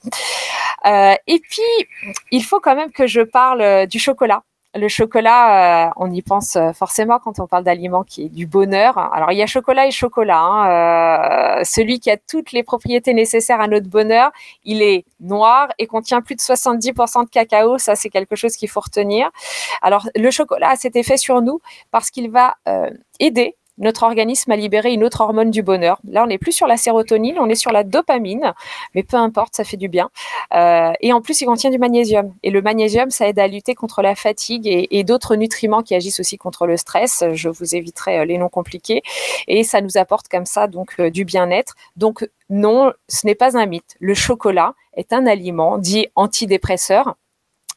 Et 0.86 1.40
puis 1.40 1.88
il 2.32 2.44
faut 2.44 2.60
quand 2.60 2.76
même 2.76 2.92
que 2.92 3.08
je 3.08 3.22
parle 3.22 3.62
euh, 3.62 3.86
du 3.86 4.00
chocolat. 4.00 4.44
Le 4.78 4.90
chocolat, 4.90 5.88
euh, 5.88 5.92
on 5.96 6.12
y 6.12 6.22
pense 6.22 6.58
euh, 6.58 6.74
forcément 6.74 7.18
quand 7.18 7.40
on 7.40 7.48
parle 7.48 7.64
d'aliments 7.64 8.04
qui 8.04 8.26
est 8.26 8.30
du 8.30 8.46
bonheur. 8.46 8.98
Alors 8.98 9.32
il 9.32 9.38
y 9.38 9.42
a 9.42 9.48
chocolat 9.48 9.88
et 9.88 9.92
chocolat. 9.92 10.38
Hein. 10.38 11.64
celui 11.64 12.02
qui 12.02 12.12
a 12.12 12.18
toutes 12.18 12.52
les 12.52 12.62
propriétés 12.62 13.14
nécessaires 13.14 13.62
à 13.62 13.70
notre 13.70 13.88
bonheur, 13.88 14.32
il 14.66 14.82
est 14.82 15.06
noir 15.22 15.70
et 15.80 15.88
contient 15.88 16.22
plus 16.22 16.36
de 16.36 16.42
70% 16.42 17.24
de 17.24 17.30
cacao. 17.30 17.78
Ça, 17.78 17.96
c'est 17.96 18.10
quelque 18.10 18.36
chose 18.36 18.58
qu'il 18.58 18.70
faut 18.70 18.82
retenir. 18.82 19.30
Alors 19.82 20.10
le 20.14 20.30
chocolat 20.30 20.72
a 20.72 20.76
cet 20.76 20.98
effet 20.98 21.16
sur 21.16 21.42
nous 21.42 21.62
parce 21.92 22.12
qu'il 22.12 22.30
va 22.30 22.58
aider 23.20 23.56
notre 23.78 24.04
organisme 24.04 24.52
a 24.52 24.56
libéré 24.56 24.94
une 24.94 25.04
autre 25.04 25.22
hormone 25.22 25.52
du 25.52 25.62
bonheur. 25.62 26.00
Là, 26.08 26.24
on 26.24 26.28
n'est 26.28 26.38
plus 26.38 26.52
sur 26.52 26.68
la 26.68 26.78
sérotonine, 26.78 27.38
on 27.40 27.50
est 27.50 27.56
sur 27.56 27.72
la 27.72 27.84
dopamine, 27.84 28.54
mais 28.94 29.04
peu 29.04 29.18
importe, 29.18 29.56
ça 29.56 29.64
fait 29.64 29.78
du 29.78 29.90
bien. 29.90 30.10
Euh, 30.54 30.94
et 31.02 31.14
en 31.14 31.22
plus, 31.22 31.42
il 31.42 31.46
contient 31.46 31.70
du 31.70 31.78
magnésium. 31.78 32.34
Et 32.44 32.52
le 32.52 32.62
magnésium, 32.62 33.10
ça 33.10 33.28
aide 33.28 33.40
à 33.40 33.48
lutter 33.48 33.76
contre 33.76 34.02
la 34.02 34.16
fatigue 34.16 34.68
et, 34.68 35.04
d'autres 35.04 35.36
nutriments 35.36 35.84
qui 35.84 35.94
agissent 35.94 36.20
aussi 36.20 36.38
contre 36.38 36.66
le 36.66 36.78
stress. 36.78 37.24
Je 37.34 37.50
vous 37.50 37.76
éviterai 37.76 38.20
euh, 38.20 38.26
les 38.26 38.38
noms 38.38 38.50
compliqués. 38.50 39.04
Et 39.48 39.64
ça 39.64 39.82
nous 39.82 39.98
apporte 39.98 40.28
comme 40.30 40.46
ça 40.46 40.68
donc 40.68 40.96
euh, 41.00 41.12
du 41.12 41.26
bien-être. 41.26 41.76
Donc 41.96 42.28
non, 42.50 42.92
ce 43.08 43.28
n'est 43.28 43.36
pas 43.36 43.58
un 43.58 43.66
mythe. 43.66 43.96
Le 44.00 44.14
chocolat 44.14 44.74
est 44.96 45.14
un 45.14 45.28
aliment 45.28 45.78
dit 45.78 46.08
antidépresseur 46.16 47.16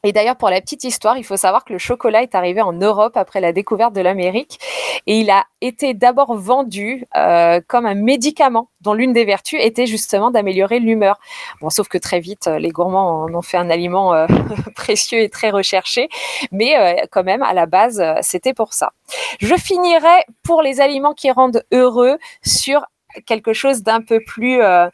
et 0.08 0.12
d'ailleurs, 0.12 0.36
pour 0.36 0.48
la 0.48 0.62
petite 0.62 0.84
histoire, 0.84 1.18
il 1.18 1.22
faut 1.22 1.36
savoir 1.36 1.66
que 1.66 1.72
le 1.74 1.78
chocolat 1.78 2.22
est 2.22 2.34
arrivé 2.34 2.62
en 2.62 2.72
Europe 2.72 3.18
après 3.18 3.42
la 3.42 3.52
découverte 3.52 3.92
de 3.92 4.00
l'Amérique 4.00 4.58
et 5.06 5.20
il 5.20 5.28
a 5.28 5.44
été 5.60 5.92
d'abord 5.92 6.34
vendu 6.34 7.04
euh, 7.14 7.60
comme 7.66 7.84
un 7.84 7.94
médicament 7.94 8.70
dont 8.80 8.94
l'une 8.94 9.12
des 9.12 9.26
vertus 9.26 9.60
était 9.62 9.84
justement 9.84 10.30
d'améliorer 10.30 10.80
l'humeur. 10.80 11.20
Bon, 11.60 11.68
sauf 11.68 11.88
que 11.88 11.98
très 11.98 12.20
vite, 12.20 12.46
les 12.46 12.70
gourmands 12.70 13.24
en 13.24 13.34
ont 13.34 13.42
fait 13.42 13.58
un 13.58 13.68
aliment 13.68 14.14
euh, 14.14 14.26
précieux 14.74 15.20
et 15.20 15.28
très 15.28 15.50
recherché, 15.50 16.08
mais 16.52 16.78
euh, 16.78 17.04
quand 17.10 17.22
même, 17.22 17.42
à 17.42 17.52
la 17.52 17.66
base, 17.66 18.02
c'était 18.22 18.54
pour 18.54 18.72
ça. 18.72 18.92
Je 19.40 19.56
finirai 19.56 20.24
pour 20.42 20.62
les 20.62 20.80
aliments 20.80 21.12
qui 21.12 21.30
rendent 21.30 21.62
heureux 21.70 22.16
sur 22.42 22.86
quelque 23.26 23.52
chose 23.52 23.82
d'un 23.82 24.00
peu 24.00 24.20
plus 24.20 24.62
euh, 24.62 24.88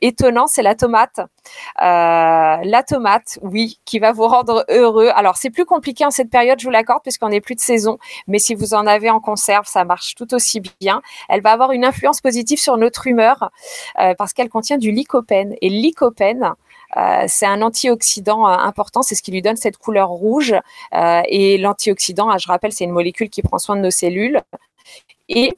étonnant, 0.00 0.46
c'est 0.46 0.62
la 0.62 0.74
tomate. 0.74 1.18
Euh, 1.18 1.24
la 1.78 2.82
tomate, 2.86 3.38
oui, 3.42 3.80
qui 3.84 3.98
va 3.98 4.12
vous 4.12 4.26
rendre 4.26 4.64
heureux. 4.68 5.10
Alors, 5.14 5.36
c'est 5.36 5.50
plus 5.50 5.64
compliqué 5.64 6.04
en 6.04 6.10
cette 6.10 6.30
période, 6.30 6.58
je 6.60 6.64
vous 6.64 6.70
l'accorde, 6.70 7.02
puisqu'on 7.02 7.28
n'est 7.28 7.40
plus 7.40 7.54
de 7.54 7.60
saison. 7.60 7.98
Mais 8.26 8.38
si 8.38 8.54
vous 8.54 8.74
en 8.74 8.86
avez 8.86 9.10
en 9.10 9.20
conserve, 9.20 9.66
ça 9.66 9.84
marche 9.84 10.14
tout 10.14 10.32
aussi 10.34 10.60
bien. 10.80 11.02
Elle 11.28 11.42
va 11.42 11.52
avoir 11.52 11.72
une 11.72 11.84
influence 11.84 12.20
positive 12.20 12.58
sur 12.58 12.76
notre 12.76 13.06
humeur 13.06 13.50
euh, 13.98 14.14
parce 14.16 14.32
qu'elle 14.32 14.48
contient 14.48 14.78
du 14.78 14.90
lycopène. 14.90 15.54
Et 15.60 15.68
lycopène, 15.68 16.52
c'est 17.28 17.46
un 17.46 17.62
antioxydant 17.62 18.46
important, 18.46 19.02
c'est 19.02 19.14
ce 19.14 19.22
qui 19.22 19.30
lui 19.30 19.42
donne 19.42 19.54
cette 19.54 19.76
couleur 19.76 20.08
rouge. 20.08 20.56
et 20.92 21.56
l'antioxydant, 21.56 22.36
je 22.36 22.48
rappelle, 22.48 22.72
c'est 22.72 22.82
une 22.82 22.90
molécule 22.90 23.30
qui 23.30 23.42
prend 23.42 23.58
soin 23.58 23.76
de 23.76 23.80
nos 23.80 23.92
cellules. 23.92 24.42
Et 25.28 25.56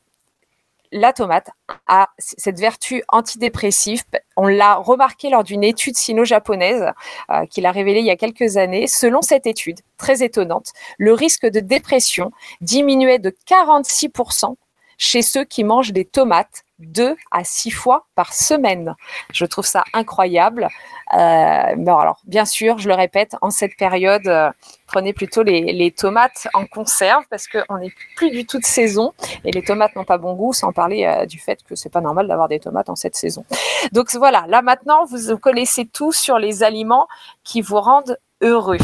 la 0.93 1.13
tomate 1.13 1.51
a 1.87 2.09
cette 2.19 2.61
vertu 2.61 3.03
antidépressive. 3.09 4.03
On 4.37 4.47
l'a 4.47 4.77
remarqué 4.77 5.31
lors 5.31 5.43
d'une 5.43 5.65
étude 5.65 5.97
sino-japonaise 5.97 6.93
euh, 7.31 7.47
qu'il 7.47 7.67
a 7.67 7.73
révélée 7.73 8.01
il 8.01 8.07
y 8.07 8.11
a 8.11 8.17
quelques 8.17 8.57
années. 8.57 8.87
Selon 8.87 9.23
cette 9.23 9.47
étude, 9.47 9.81
très 9.97 10.23
étonnante, 10.23 10.73
le 10.99 11.13
risque 11.15 11.47
de 11.47 11.61
dépression 11.61 12.31
diminuait 12.61 13.19
de 13.19 13.35
46% 13.49 14.55
chez 14.99 15.23
ceux 15.23 15.45
qui 15.45 15.65
mangent 15.65 15.93
des 15.93 16.05
tomates 16.05 16.65
deux 16.83 17.17
à 17.31 17.45
six 17.45 17.71
fois 17.71 18.07
par 18.15 18.33
semaine. 18.33 18.95
Je 19.33 19.45
trouve 19.45 19.67
ça 19.67 19.85
incroyable. 19.93 20.69
Euh, 21.15 21.17
alors, 21.17 22.21
bien 22.25 22.45
sûr, 22.45 22.79
je 22.79 22.89
le 22.89 22.95
répète, 22.95 23.37
en 23.43 23.51
cette 23.51 23.77
période, 23.77 24.27
euh, 24.27 24.51
prenez 24.87 25.13
plutôt 25.13 25.43
les, 25.43 25.91
tomates 25.97 26.49
en 26.55 26.65
conserve 26.67 27.25
parce 27.29 27.47
qu'on 27.47 27.79
n'est 27.79 27.93
plus 28.17 28.31
du 28.31 28.47
tout 28.47 28.59
de 28.59 28.65
saison 28.65 29.13
et 29.45 29.51
les 29.51 29.63
tomates 29.63 29.95
n'ont 29.97 30.05
pas 30.05 30.19
bon 30.19 30.35
goût, 30.35 30.53
sans 30.53 30.73
parler 30.73 31.05
euh, 31.05 31.27
du 31.27 31.39
fait 31.39 31.63
que 31.65 31.75
c'est 31.75 31.91
pas 31.91 32.01
normal 32.01 32.29
d'avoir 32.29 32.49
des 32.49 32.61
tomates 32.61 32.89
en 32.89 32.97
cette 32.97 33.17
saison. 33.17 33.45
Donc 33.93 34.15
voilà, 34.15 34.45
là 34.49 34.63
maintenant, 34.63 35.05
vous 35.05 35.37
connaissez 35.39 35.87
tout 35.87 36.13
sur 36.13 36.39
les 36.39 36.63
aliments 36.63 37.09
qui 37.45 37.61
vous 37.61 37.81
rendent 37.81 38.19
heureux. 38.41 38.79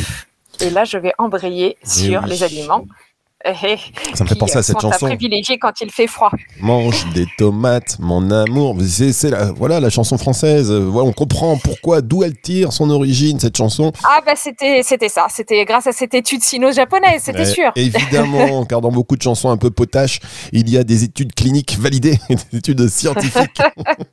Et 0.60 0.70
là, 0.70 0.84
je 0.84 0.98
vais 0.98 1.12
embrayer 1.18 1.78
sur 1.84 2.22
les 2.26 2.42
aliments 2.42 2.84
ça 3.44 4.24
me 4.24 4.28
fait 4.28 4.34
penser 4.34 4.58
à 4.58 4.62
cette 4.62 4.80
chanson. 4.80 5.06
privilégié 5.06 5.58
quand 5.58 5.80
il 5.80 5.90
fait 5.92 6.08
froid. 6.08 6.30
Mange 6.60 7.06
des 7.14 7.26
tomates, 7.38 7.96
mon 8.00 8.30
amour. 8.30 8.76
C'est 8.84 9.30
la, 9.30 9.52
voilà 9.52 9.78
la 9.78 9.90
chanson 9.90 10.18
française. 10.18 10.72
Voilà, 10.72 11.08
on 11.08 11.12
comprend 11.12 11.56
pourquoi, 11.56 12.00
d'où 12.00 12.24
elle 12.24 12.36
tire 12.36 12.72
son 12.72 12.90
origine 12.90 13.38
cette 13.38 13.56
chanson. 13.56 13.92
Ah 14.04 14.20
bah 14.26 14.32
c'était 14.34 14.82
c'était 14.82 15.08
ça. 15.08 15.26
C'était 15.30 15.64
grâce 15.64 15.86
à 15.86 15.92
cette 15.92 16.14
étude 16.14 16.42
sino-japonaise, 16.42 17.22
c'était 17.22 17.44
sûr. 17.44 17.70
Évidemment, 17.76 18.64
car 18.68 18.80
dans 18.80 18.90
beaucoup 18.90 19.16
de 19.16 19.22
chansons 19.22 19.50
un 19.50 19.56
peu 19.56 19.70
potaches, 19.70 20.18
il 20.52 20.68
y 20.68 20.76
a 20.76 20.82
des 20.82 21.04
études 21.04 21.32
cliniques 21.32 21.78
validées, 21.78 22.18
des 22.52 22.58
études 22.58 22.88
scientifiques. 22.88 23.60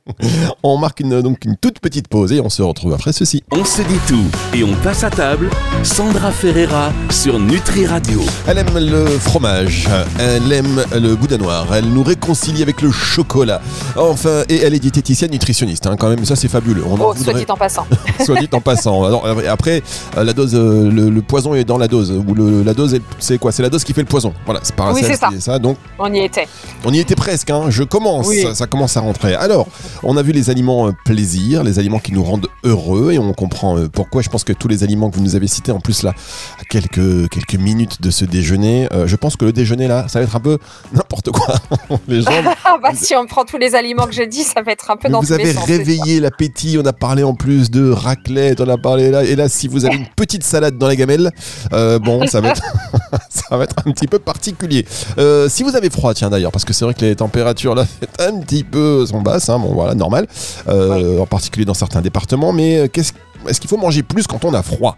on 0.62 0.78
marque 0.78 1.00
une, 1.00 1.20
donc 1.20 1.44
une 1.44 1.56
toute 1.56 1.80
petite 1.80 2.06
pause 2.06 2.32
et 2.32 2.40
on 2.40 2.48
se 2.48 2.62
retrouve 2.62 2.94
après 2.94 3.12
ceci. 3.12 3.42
On 3.50 3.64
se 3.64 3.82
dit 3.82 4.00
tout 4.06 4.24
et 4.56 4.62
on 4.62 4.74
passe 4.84 5.02
à 5.02 5.10
table. 5.10 5.50
Sandra 5.82 6.30
Ferreira 6.30 6.92
sur 7.10 7.40
Nutri 7.40 7.86
Radio. 7.86 8.20
Elle 8.46 8.58
aime 8.58 8.78
le 8.78 9.15
fromage, 9.18 9.88
elle 10.18 10.52
aime 10.52 10.84
le 10.94 11.14
boudin 11.14 11.38
noir, 11.38 11.66
elle 11.74 11.88
nous 11.88 12.02
réconcilie 12.02 12.62
avec 12.62 12.82
le 12.82 12.90
chocolat. 12.90 13.60
Enfin, 13.96 14.42
et 14.48 14.56
elle 14.56 14.74
est 14.74 14.78
diététicienne 14.78 15.30
nutritionniste, 15.30 15.86
hein, 15.86 15.96
quand 15.98 16.08
même, 16.08 16.24
ça 16.24 16.36
c'est 16.36 16.48
fabuleux. 16.48 16.84
On 16.86 16.96
oh, 17.00 17.14
soit 17.14 17.32
dit 17.32 17.44
en 17.48 17.56
passant. 17.56 17.86
soit 18.24 18.38
dit 18.38 18.48
en 18.52 18.60
passant. 18.60 19.02
après, 19.48 19.82
euh, 20.16 20.24
la 20.24 20.32
dose, 20.32 20.54
euh, 20.54 20.90
le, 20.90 21.22
poison 21.22 21.54
est 21.54 21.64
dans 21.64 21.78
la 21.78 21.88
dose. 21.88 22.12
Ou 22.12 22.34
le, 22.34 22.62
la 22.62 22.74
dose, 22.74 22.98
c'est 23.18 23.38
quoi? 23.38 23.52
C'est 23.52 23.62
la 23.62 23.70
dose 23.70 23.84
qui 23.84 23.92
fait 23.92 24.02
le 24.02 24.06
poison. 24.06 24.32
Voilà, 24.44 24.60
c'est 24.62 24.74
pas 24.74 24.92
oui, 24.92 25.02
c'est 25.04 25.40
ça. 25.40 25.58
Donc, 25.58 25.76
on 25.98 26.12
y 26.12 26.20
était. 26.20 26.46
On 26.84 26.92
y 26.92 26.98
était 26.98 27.16
presque, 27.16 27.50
hein. 27.50 27.64
je 27.68 27.82
commence, 27.82 28.28
ça, 28.54 28.66
commence 28.66 28.96
à 28.96 29.00
rentrer. 29.00 29.34
Alors, 29.34 29.66
on 30.02 30.16
a 30.16 30.22
vu 30.22 30.32
les 30.32 30.50
aliments 30.50 30.88
euh, 30.88 30.92
plaisir, 31.04 31.64
les 31.64 31.78
aliments 31.78 31.98
qui 31.98 32.12
nous 32.12 32.24
rendent 32.24 32.48
heureux, 32.64 33.12
et 33.12 33.18
on 33.18 33.32
comprend 33.32 33.76
pourquoi. 33.92 34.22
Je 34.22 34.28
pense 34.28 34.44
que 34.44 34.52
tous 34.52 34.68
les 34.68 34.84
aliments 34.84 35.10
que 35.10 35.16
vous 35.16 35.22
nous 35.22 35.36
avez 35.36 35.46
cités, 35.46 35.72
en 35.72 35.80
plus 35.80 36.02
là, 36.02 36.14
à 36.60 36.64
quelques, 36.64 37.28
quelques 37.28 37.54
minutes 37.54 38.02
de 38.02 38.10
ce 38.10 38.24
déjeuner, 38.24 38.88
je 39.06 39.16
pense 39.16 39.36
que 39.36 39.44
le 39.44 39.52
déjeuner 39.52 39.88
là, 39.88 40.06
ça 40.08 40.18
va 40.18 40.24
être 40.24 40.36
un 40.36 40.40
peu 40.40 40.58
n'importe 40.92 41.30
quoi. 41.30 41.54
les 42.08 42.22
gens, 42.22 42.30
bah, 42.82 42.90
si 42.94 43.14
on 43.14 43.26
prend 43.26 43.44
tous 43.44 43.58
les 43.58 43.74
aliments 43.74 44.06
que 44.06 44.12
j'ai 44.12 44.26
dit, 44.26 44.42
ça 44.42 44.62
va 44.62 44.72
être 44.72 44.90
un 44.90 44.96
peu 44.96 45.08
dans 45.08 45.20
Vous 45.20 45.32
avez 45.32 45.52
réveillé 45.52 46.20
l'appétit. 46.20 46.78
On 46.80 46.86
a 46.86 46.92
parlé 46.92 47.22
en 47.22 47.34
plus 47.34 47.70
de 47.70 47.90
raclette, 47.90 48.60
on 48.60 48.68
a 48.68 48.78
parlé 48.78 49.10
là. 49.10 49.24
Et 49.24 49.36
là, 49.36 49.48
si 49.48 49.68
vous 49.68 49.84
avez 49.84 49.96
une 49.96 50.06
petite 50.16 50.44
salade 50.44 50.78
dans 50.78 50.86
la 50.86 50.96
gamelle, 50.96 51.30
euh, 51.72 51.98
bon, 51.98 52.26
ça 52.26 52.40
va 52.40 52.50
être, 52.50 52.62
ça 53.28 53.56
va 53.56 53.64
être 53.64 53.76
un 53.84 53.90
petit 53.92 54.06
peu 54.06 54.18
particulier. 54.18 54.86
Euh, 55.18 55.48
si 55.48 55.62
vous 55.62 55.76
avez 55.76 55.90
froid, 55.90 56.14
tiens 56.14 56.30
d'ailleurs, 56.30 56.52
parce 56.52 56.64
que 56.64 56.72
c'est 56.72 56.84
vrai 56.84 56.94
que 56.94 57.04
les 57.04 57.16
températures 57.16 57.74
là, 57.74 57.84
c'est 58.00 58.22
un 58.22 58.40
petit 58.40 58.64
peu 58.64 59.06
sont 59.06 59.22
basses. 59.22 59.48
Hein, 59.48 59.58
bon, 59.58 59.74
voilà, 59.74 59.94
normal. 59.94 60.26
Euh, 60.68 61.20
en 61.20 61.26
particulier 61.26 61.64
dans 61.64 61.74
certains 61.74 62.00
départements. 62.00 62.52
Mais 62.52 62.88
qu'est-ce, 62.88 63.12
est-ce 63.48 63.60
qu'il 63.60 63.70
faut 63.70 63.76
manger 63.76 64.02
plus 64.02 64.26
quand 64.26 64.44
on 64.44 64.54
a 64.54 64.62
froid? 64.62 64.96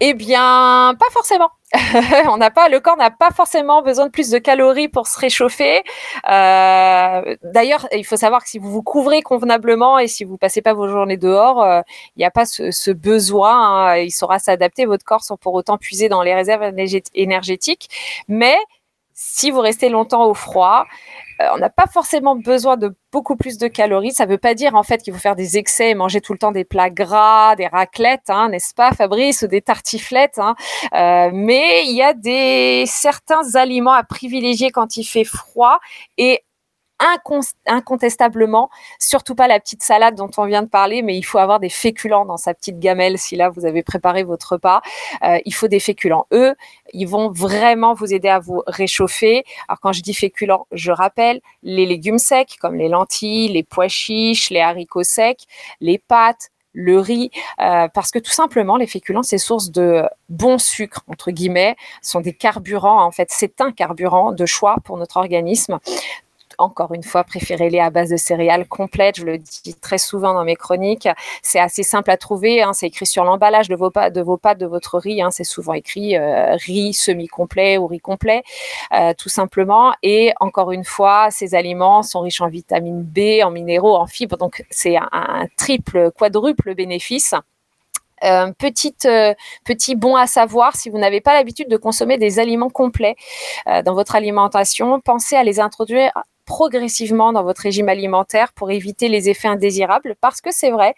Eh 0.00 0.14
bien, 0.14 0.94
pas 0.98 1.10
forcément. 1.12 1.50
on 2.28 2.36
n'a 2.36 2.50
pas, 2.50 2.68
le 2.68 2.80
corps 2.80 2.96
n'a 2.96 3.10
pas 3.10 3.30
forcément 3.30 3.82
besoin 3.82 4.06
de 4.06 4.10
plus 4.10 4.30
de 4.30 4.38
calories 4.38 4.88
pour 4.88 5.06
se 5.06 5.18
réchauffer. 5.18 5.82
Euh, 6.28 7.36
d'ailleurs, 7.42 7.88
il 7.92 8.04
faut 8.04 8.16
savoir 8.16 8.42
que 8.42 8.50
si 8.50 8.58
vous 8.58 8.70
vous 8.70 8.82
couvrez 8.82 9.22
convenablement 9.22 9.98
et 9.98 10.06
si 10.06 10.24
vous 10.24 10.36
passez 10.36 10.60
pas 10.60 10.74
vos 10.74 10.88
journées 10.88 11.16
dehors, 11.16 11.62
euh, 11.62 11.80
il 12.16 12.20
n'y 12.20 12.24
a 12.24 12.30
pas 12.30 12.44
ce, 12.44 12.90
besoin. 12.90 13.92
Hein. 13.92 13.96
il 13.98 14.10
saura 14.10 14.38
s'adapter. 14.38 14.84
Votre 14.84 15.04
corps 15.04 15.22
sans 15.22 15.36
pour 15.36 15.54
autant 15.54 15.78
puiser 15.78 16.08
dans 16.08 16.22
les 16.22 16.34
réserves 16.34 16.62
énergétiques. 17.14 17.88
Mais 18.28 18.56
si 19.14 19.50
vous 19.50 19.60
restez 19.60 19.88
longtemps 19.88 20.26
au 20.26 20.34
froid, 20.34 20.86
euh, 21.40 21.48
on 21.54 21.58
n'a 21.58 21.70
pas 21.70 21.86
forcément 21.86 22.36
besoin 22.36 22.76
de 22.76 22.94
beaucoup 23.10 23.36
plus 23.36 23.58
de 23.58 23.68
calories. 23.68 24.12
Ça 24.12 24.26
ne 24.26 24.30
veut 24.30 24.38
pas 24.38 24.54
dire 24.54 24.74
en 24.74 24.82
fait 24.82 25.02
qu'il 25.02 25.12
faut 25.12 25.18
faire 25.18 25.36
des 25.36 25.58
excès 25.58 25.90
et 25.90 25.94
manger 25.94 26.20
tout 26.20 26.32
le 26.32 26.38
temps 26.38 26.52
des 26.52 26.64
plats 26.64 26.90
gras, 26.90 27.56
des 27.56 27.66
raclettes, 27.66 28.30
hein, 28.30 28.48
n'est-ce 28.48 28.74
pas, 28.74 28.92
Fabrice, 28.92 29.42
ou 29.42 29.46
des 29.46 29.62
tartiflettes. 29.62 30.38
Hein. 30.38 30.54
Euh, 30.94 31.30
mais 31.32 31.84
il 31.86 31.96
y 31.96 32.02
a 32.02 32.14
des 32.14 32.84
certains 32.86 33.54
aliments 33.54 33.92
à 33.92 34.04
privilégier 34.04 34.70
quand 34.70 34.96
il 34.96 35.04
fait 35.04 35.24
froid 35.24 35.78
et 36.18 36.42
incontestablement, 37.66 38.70
surtout 38.98 39.34
pas 39.34 39.48
la 39.48 39.60
petite 39.60 39.82
salade 39.82 40.14
dont 40.14 40.30
on 40.36 40.46
vient 40.46 40.62
de 40.62 40.68
parler, 40.68 41.02
mais 41.02 41.16
il 41.16 41.22
faut 41.22 41.38
avoir 41.38 41.60
des 41.60 41.68
féculents 41.68 42.24
dans 42.24 42.36
sa 42.36 42.54
petite 42.54 42.78
gamelle 42.78 43.18
si 43.18 43.36
là 43.36 43.50
vous 43.50 43.66
avez 43.66 43.82
préparé 43.82 44.22
votre 44.22 44.52
repas. 44.52 44.82
Euh, 45.22 45.38
il 45.44 45.54
faut 45.54 45.68
des 45.68 45.80
féculents. 45.80 46.26
Eux, 46.32 46.54
ils 46.92 47.06
vont 47.06 47.30
vraiment 47.30 47.94
vous 47.94 48.12
aider 48.12 48.28
à 48.28 48.38
vous 48.38 48.62
réchauffer. 48.66 49.44
Alors 49.68 49.80
quand 49.80 49.92
je 49.92 50.02
dis 50.02 50.14
féculents, 50.14 50.66
je 50.72 50.92
rappelle 50.92 51.40
les 51.62 51.86
légumes 51.86 52.18
secs 52.18 52.56
comme 52.60 52.76
les 52.76 52.88
lentilles, 52.88 53.48
les 53.48 53.62
pois 53.62 53.88
chiches, 53.88 54.50
les 54.50 54.60
haricots 54.60 55.02
secs, 55.02 55.46
les 55.80 55.98
pâtes, 55.98 56.50
le 56.72 56.98
riz, 56.98 57.30
euh, 57.60 57.88
parce 57.88 58.10
que 58.10 58.18
tout 58.18 58.30
simplement, 58.30 58.76
les 58.76 58.86
féculents, 58.86 59.22
c'est 59.22 59.38
source 59.38 59.70
de 59.70 60.02
bon 60.28 60.58
sucre, 60.58 61.00
entre 61.06 61.30
guillemets, 61.30 61.76
sont 62.00 62.20
des 62.20 62.32
carburants. 62.32 63.02
En 63.04 63.10
fait, 63.10 63.28
c'est 63.30 63.60
un 63.60 63.72
carburant 63.72 64.32
de 64.32 64.46
choix 64.46 64.76
pour 64.84 64.96
notre 64.96 65.18
organisme 65.18 65.78
encore 66.58 66.92
une 66.94 67.02
fois, 67.02 67.24
préférez-les 67.24 67.80
à 67.80 67.90
base 67.90 68.10
de 68.10 68.16
céréales 68.16 68.66
complètes. 68.66 69.16
Je 69.18 69.24
le 69.24 69.38
dis 69.38 69.74
très 69.80 69.98
souvent 69.98 70.34
dans 70.34 70.44
mes 70.44 70.56
chroniques. 70.56 71.08
C'est 71.42 71.58
assez 71.58 71.82
simple 71.82 72.10
à 72.10 72.16
trouver. 72.16 72.62
Hein. 72.62 72.72
C'est 72.72 72.86
écrit 72.86 73.06
sur 73.06 73.24
l'emballage 73.24 73.68
de 73.68 73.76
vos 73.76 73.90
pâtes, 73.90 74.12
de 74.14 74.66
votre 74.66 74.98
riz. 74.98 75.22
Hein. 75.22 75.30
C'est 75.30 75.44
souvent 75.44 75.72
écrit 75.72 76.16
euh, 76.16 76.56
riz 76.56 76.92
semi-complet 76.92 77.78
ou 77.78 77.86
riz 77.86 78.00
complet, 78.00 78.42
euh, 78.92 79.12
tout 79.16 79.28
simplement. 79.28 79.92
Et 80.02 80.32
encore 80.40 80.72
une 80.72 80.84
fois, 80.84 81.30
ces 81.30 81.54
aliments 81.54 82.02
sont 82.02 82.20
riches 82.20 82.40
en 82.40 82.48
vitamine 82.48 83.02
B, 83.02 83.42
en 83.42 83.50
minéraux, 83.50 83.96
en 83.96 84.06
fibres. 84.06 84.36
Donc, 84.36 84.64
c'est 84.70 84.96
un, 84.96 85.46
triple, 85.56 86.10
quadruple 86.12 86.74
bénéfice. 86.74 87.34
euh, 88.24 88.52
petite, 88.56 89.08
petit 89.64 89.96
bon 89.96 90.14
à 90.14 90.26
savoir, 90.26 90.76
si 90.76 90.90
vous 90.90 90.98
n'avez 90.98 91.20
pas 91.20 91.34
l'habitude 91.34 91.68
de 91.68 91.76
consommer 91.76 92.18
des 92.18 92.38
aliments 92.38 92.70
complets 92.70 93.16
dans 93.66 93.94
votre 93.94 94.14
alimentation, 94.14 95.00
pensez 95.00 95.34
à 95.34 95.42
les 95.42 95.58
introduire 95.58 96.12
progressivement 96.52 97.32
dans 97.32 97.44
votre 97.44 97.62
régime 97.62 97.88
alimentaire 97.88 98.52
pour 98.52 98.70
éviter 98.70 99.08
les 99.08 99.30
effets 99.30 99.48
indésirables. 99.48 100.16
Parce 100.20 100.42
que 100.42 100.50
c'est 100.52 100.70
vrai 100.70 100.94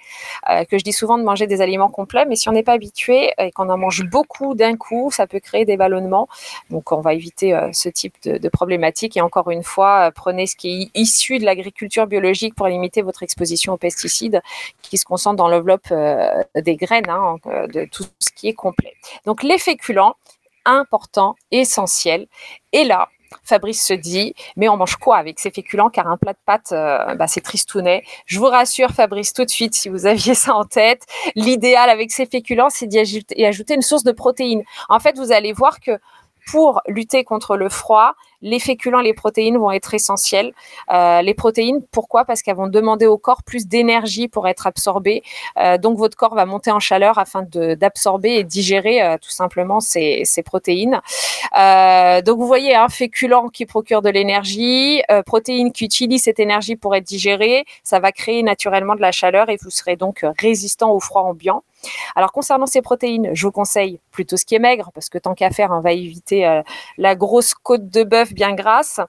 euh, 0.51 0.65
que 0.65 0.79
je 0.79 0.83
dis 0.83 0.93
souvent 0.93 1.17
de 1.17 1.23
manger 1.23 1.47
des 1.47 1.61
aliments 1.61 1.91
complets 1.91 2.27
mais 2.27 2.35
si 2.35 2.49
on 2.49 2.53
n'est 2.53 2.65
pas 2.65 2.73
habitué 2.73 3.33
et 3.39 3.53
qu'on 3.53 3.69
en 3.69 3.79
mange 3.79 4.03
beaucoup 4.03 4.57
d'un 4.57 4.77
coup 4.77 5.13
ça 5.13 5.29
peut 5.29 5.39
créer 5.39 5.65
des 5.65 5.77
ballonnements. 5.77 6.27
Donc 6.71 6.91
on 6.91 7.01
va 7.01 7.15
éviter 7.15 7.55
euh, 7.55 7.69
ce 7.73 7.89
type 7.89 8.17
de, 8.25 8.37
de, 8.37 8.49
problématique. 8.49 9.17
Et 9.17 9.21
encore 9.21 9.49
une 9.49 9.63
fois 9.63 10.09
euh, 10.09 10.11
prenez 10.13 10.49
ce 10.49 10.57
qui 10.57 10.91
est 10.93 11.01
issu 11.01 11.39
de 11.39 11.45
l'agriculture 11.45 12.09
biologique 12.09 12.57
pour 12.57 12.67
limiter 12.67 13.03
votre 13.03 13.23
exposition 13.23 13.75
aux 13.75 13.79
pesticides 13.79 14.43
qui 14.83 14.99
se 14.99 15.05
concentrent 15.05 15.37
dans 15.37 15.49
l'enveloppe 15.49 15.95
des 16.57 16.75
graines 16.75 17.09
hein, 17.09 17.37
de 17.73 17.85
tout 17.85 18.07
ce 18.19 18.31
qui 18.35 18.49
est 18.49 18.55
complet. 18.55 18.95
Donc 19.25 19.45
les 19.45 19.59
féculents 19.59 20.17
important, 20.67 21.37
essentiel. 21.51 22.27
Et 22.73 22.85
là, 22.85 23.09
Fabrice 23.43 23.85
se 23.85 23.95
dit, 23.95 24.35
mais 24.57 24.69
on 24.69 24.77
mange 24.77 24.97
quoi 24.97 25.17
avec 25.17 25.41
ces 25.41 25.51
féculents 25.51 25.91
Car 25.91 26.07
un 26.07 26.17
plat 26.17 26.33
de 26.33 26.39
pâtes, 26.45 26.73
euh, 26.73 27.15
bah, 27.15 27.27
c'est 27.27 27.41
tristounet. 27.41 28.05
Je 28.27 28.39
vous 28.39 28.47
rassure, 28.47 28.91
Fabrice, 28.91 29.33
tout 29.33 29.45
de 29.45 29.51
suite, 29.51 29.75
si 29.75 29.89
vous 29.89 30.07
aviez 30.07 30.35
ça 30.35 30.55
en 30.55 30.65
tête, 30.65 31.03
l'idéal 31.35 31.91
avec 31.91 32.13
ces 32.13 32.27
féculents, 32.27 32.71
c'est 32.71 32.87
d'y 32.87 32.99
ajouter 32.99 33.75
une 33.75 33.83
source 33.83 34.05
de 34.05 34.13
protéines. 34.13 34.63
En 34.89 35.01
fait, 35.01 35.17
vous 35.17 35.33
allez 35.33 35.53
voir 35.53 35.81
que 35.81 35.99
pour 36.47 36.83
lutter 36.87 37.25
contre 37.25 37.57
le 37.57 37.69
froid, 37.69 38.15
les 38.45 38.61
féculents, 38.61 39.01
les 39.01 39.15
protéines 39.15 39.57
vont 39.57 39.73
être 39.73 39.95
essentiels. 39.95 40.53
Euh, 40.93 41.23
les 41.23 41.35
protéines, 41.35 41.81
pourquoi? 41.91 42.27
Parce 42.27 42.43
qu'elles 42.43 42.57
vont 42.57 42.69
demander 42.69 43.07
au 43.07 43.17
corps 43.17 43.43
plus 43.43 43.67
d'énergie 43.67 44.29
pour 44.29 44.47
être 44.47 44.67
absorbées. 44.67 45.23
Euh, 45.57 45.79
donc 45.79 45.97
votre 45.97 46.17
corps 46.17 46.35
va 46.35 46.45
monter 46.45 46.71
en 46.71 46.79
chaleur 46.79 47.19
afin 47.19 47.43
d'absorber 47.43 48.35
et 48.35 48.45
digérer 48.45 49.03
euh, 49.03 49.17
tout 49.17 49.31
simplement 49.31 49.81
ces, 49.81 50.25
protéines. 50.45 51.01
Donc 51.55 52.39
vous 52.39 52.47
voyez, 52.47 52.75
un 52.75 52.89
féculent 52.89 53.51
qui 53.51 53.65
procure 53.65 54.03
de 54.03 54.11
l'énergie, 54.11 55.03
protéines 55.25 55.73
qui 55.73 55.87
utilisent 55.87 56.25
cette 56.25 56.39
énergie 56.39 56.77
pour 56.77 56.95
être 56.95 57.05
digérées, 57.05 57.65
ça 57.83 57.99
va 57.99 58.13
créer 58.13 58.43
naturellement 58.43 58.95
de 58.95 59.01
la 59.01 59.11
chaleur 59.11 59.49
et 59.49 59.57
vous 59.63 59.71
serez 59.71 59.97
donc 59.97 60.27
résistant 60.39 60.91
au 60.91 61.01
froid 61.01 61.23
ambiant. 61.23 61.63
Alors 62.15 62.33
concernant 62.33 62.67
ces 62.67 62.83
protéines, 62.83 63.31
je 63.33 63.47
vous 63.47 63.53
conseille 63.53 64.01
plutôt 64.11 64.37
ce 64.37 64.45
qui 64.45 64.55
est 64.55 64.59
maigre 64.59 64.91
parce 64.93 65.09
que 65.09 65.19
tant 65.19 65.35
qu'à 65.35 65.51
faire, 65.51 65.71
on 65.71 65.81
va 65.81 65.93
éviter 65.93 66.63
la 66.99 67.15
grosse 67.15 67.55
côte 67.55 67.89
de 67.89 68.03
bœuf 68.03 68.34
bien 68.35 68.55
grasse. 68.55 69.01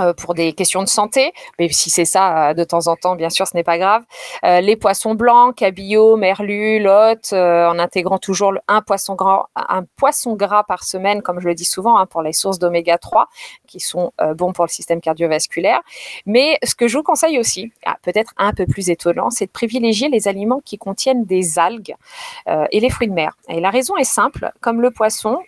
Euh, 0.00 0.14
pour 0.14 0.34
des 0.34 0.52
questions 0.52 0.82
de 0.82 0.88
santé, 0.88 1.32
mais 1.58 1.68
si 1.68 1.90
c'est 1.90 2.04
ça 2.04 2.50
euh, 2.50 2.54
de 2.54 2.64
temps 2.64 2.86
en 2.86 2.96
temps, 2.96 3.16
bien 3.16 3.30
sûr, 3.30 3.46
ce 3.46 3.56
n'est 3.56 3.64
pas 3.64 3.78
grave. 3.78 4.02
Euh, 4.44 4.60
les 4.60 4.76
poissons 4.76 5.14
blancs, 5.14 5.54
cabillaud, 5.54 6.16
merlu, 6.16 6.80
lotte, 6.80 7.32
en 7.32 7.78
intégrant 7.78 8.18
toujours 8.18 8.54
un 8.68 8.82
poisson 8.82 9.14
gras, 9.14 9.48
un 9.54 9.84
poisson 9.96 10.34
gras 10.34 10.64
par 10.64 10.84
semaine, 10.84 11.22
comme 11.22 11.40
je 11.40 11.46
le 11.46 11.54
dis 11.54 11.64
souvent, 11.64 11.98
hein, 11.98 12.06
pour 12.06 12.22
les 12.22 12.32
sources 12.32 12.58
d'oméga 12.58 12.98
3 12.98 13.28
qui 13.66 13.80
sont 13.80 14.12
bons 14.36 14.52
pour 14.52 14.64
le 14.64 14.70
système 14.70 15.00
cardiovasculaire. 15.00 15.80
Mais 16.26 16.58
ce 16.64 16.74
que 16.74 16.88
je 16.88 16.96
vous 16.96 17.04
conseille 17.04 17.38
aussi, 17.38 17.72
ah, 17.84 17.96
peut-être 18.02 18.32
un 18.36 18.52
peu 18.52 18.66
plus 18.66 18.90
étonnant, 18.90 19.30
c'est 19.30 19.46
de 19.46 19.50
privilégier 19.50 20.08
les 20.08 20.28
aliments 20.28 20.60
qui 20.64 20.76
contiennent 20.76 21.24
des 21.24 21.58
algues 21.58 21.94
et 22.46 22.80
les 22.80 22.90
fruits 22.90 23.08
de 23.08 23.12
mer. 23.12 23.36
Et 23.48 23.60
la 23.60 23.70
raison 23.70 23.96
est 23.96 24.04
simple, 24.04 24.50
comme 24.60 24.80
le 24.80 24.90
poisson, 24.90 25.38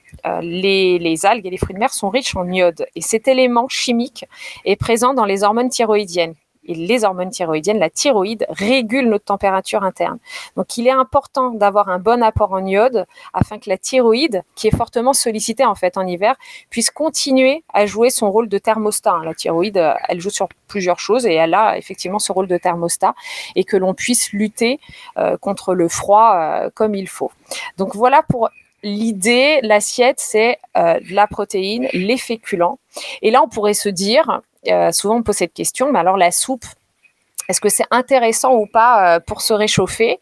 les, 0.41 0.99
les 0.99 1.27
algues 1.27 1.47
et 1.47 1.51
les 1.51 1.57
fruits 1.57 1.75
de 1.75 1.81
mer 1.81 1.93
sont 1.93 2.11
riches 2.11 2.37
en 2.37 2.49
iode. 2.51 2.87
Et 2.95 3.01
cet 3.01 3.29
élément 3.29 3.69
chimique 3.69 4.27
est 4.65 4.77
présent 4.77 5.15
dans 5.15 5.25
les 5.25 5.45
hormones 5.45 5.69
thyroïdiennes. 5.69 6.35
Et 6.65 6.75
les 6.75 7.05
hormones 7.05 7.31
thyroïdiennes, 7.31 7.81
la 7.81 7.91
thyroïde, 7.91 8.47
régule 8.49 9.09
notre 9.09 9.25
température 9.25 9.83
interne. 9.83 10.19
Donc, 10.57 10.77
il 10.77 10.87
est 10.87 10.93
important 10.93 11.51
d'avoir 11.51 11.89
un 11.89 11.99
bon 11.99 12.23
apport 12.23 12.53
en 12.53 12.65
iode 12.65 13.07
afin 13.35 13.59
que 13.59 13.69
la 13.69 13.79
thyroïde, 13.79 14.45
qui 14.55 14.69
est 14.69 14.77
fortement 14.77 15.13
sollicitée 15.13 15.65
en 15.65 15.75
fait 15.75 15.97
en 15.97 16.07
hiver, 16.07 16.37
puisse 16.71 16.91
continuer 16.91 17.65
à 17.75 17.87
jouer 17.87 18.11
son 18.11 18.31
rôle 18.31 18.49
de 18.49 18.59
thermostat. 18.59 19.23
La 19.25 19.35
thyroïde, 19.35 19.93
elle 20.09 20.21
joue 20.21 20.31
sur 20.31 20.49
plusieurs 20.69 21.01
choses 21.01 21.27
et 21.27 21.35
elle 21.35 21.55
a 21.55 21.77
effectivement 21.79 22.21
ce 22.21 22.31
rôle 22.31 22.47
de 22.47 22.57
thermostat 22.57 23.15
et 23.57 23.65
que 23.65 23.77
l'on 23.77 23.93
puisse 23.93 24.33
lutter 24.33 24.79
euh, 25.19 25.37
contre 25.37 25.75
le 25.75 25.89
froid 25.89 26.35
euh, 26.37 26.71
comme 26.73 26.95
il 26.95 27.09
faut. 27.09 27.33
Donc, 27.77 27.97
voilà 27.97 28.23
pour 28.23 28.51
l'idée, 28.83 29.61
l'assiette, 29.63 30.19
c'est 30.21 30.59
euh, 30.77 30.99
la 31.11 31.27
protéine, 31.27 31.89
les 31.93 32.17
féculents. 32.17 32.79
Et 33.23 33.31
là, 33.31 33.43
on 33.43 33.49
pourrait 33.49 33.75
se 33.75 33.89
dire, 33.89 34.41
euh, 34.69 34.93
souvent 34.93 35.17
on 35.17 35.23
pose 35.23 35.37
cette 35.37 35.55
question, 35.55 35.93
mais 35.93 35.99
alors 35.99 36.17
la 36.17 36.31
soupe, 36.31 36.65
est-ce 37.49 37.61
que 37.61 37.69
c'est 37.69 37.87
intéressant 37.91 38.55
ou 38.55 38.67
pas 38.67 39.17
euh, 39.17 39.21
pour 39.21 39.43
se 39.43 39.53
réchauffer? 39.53 40.19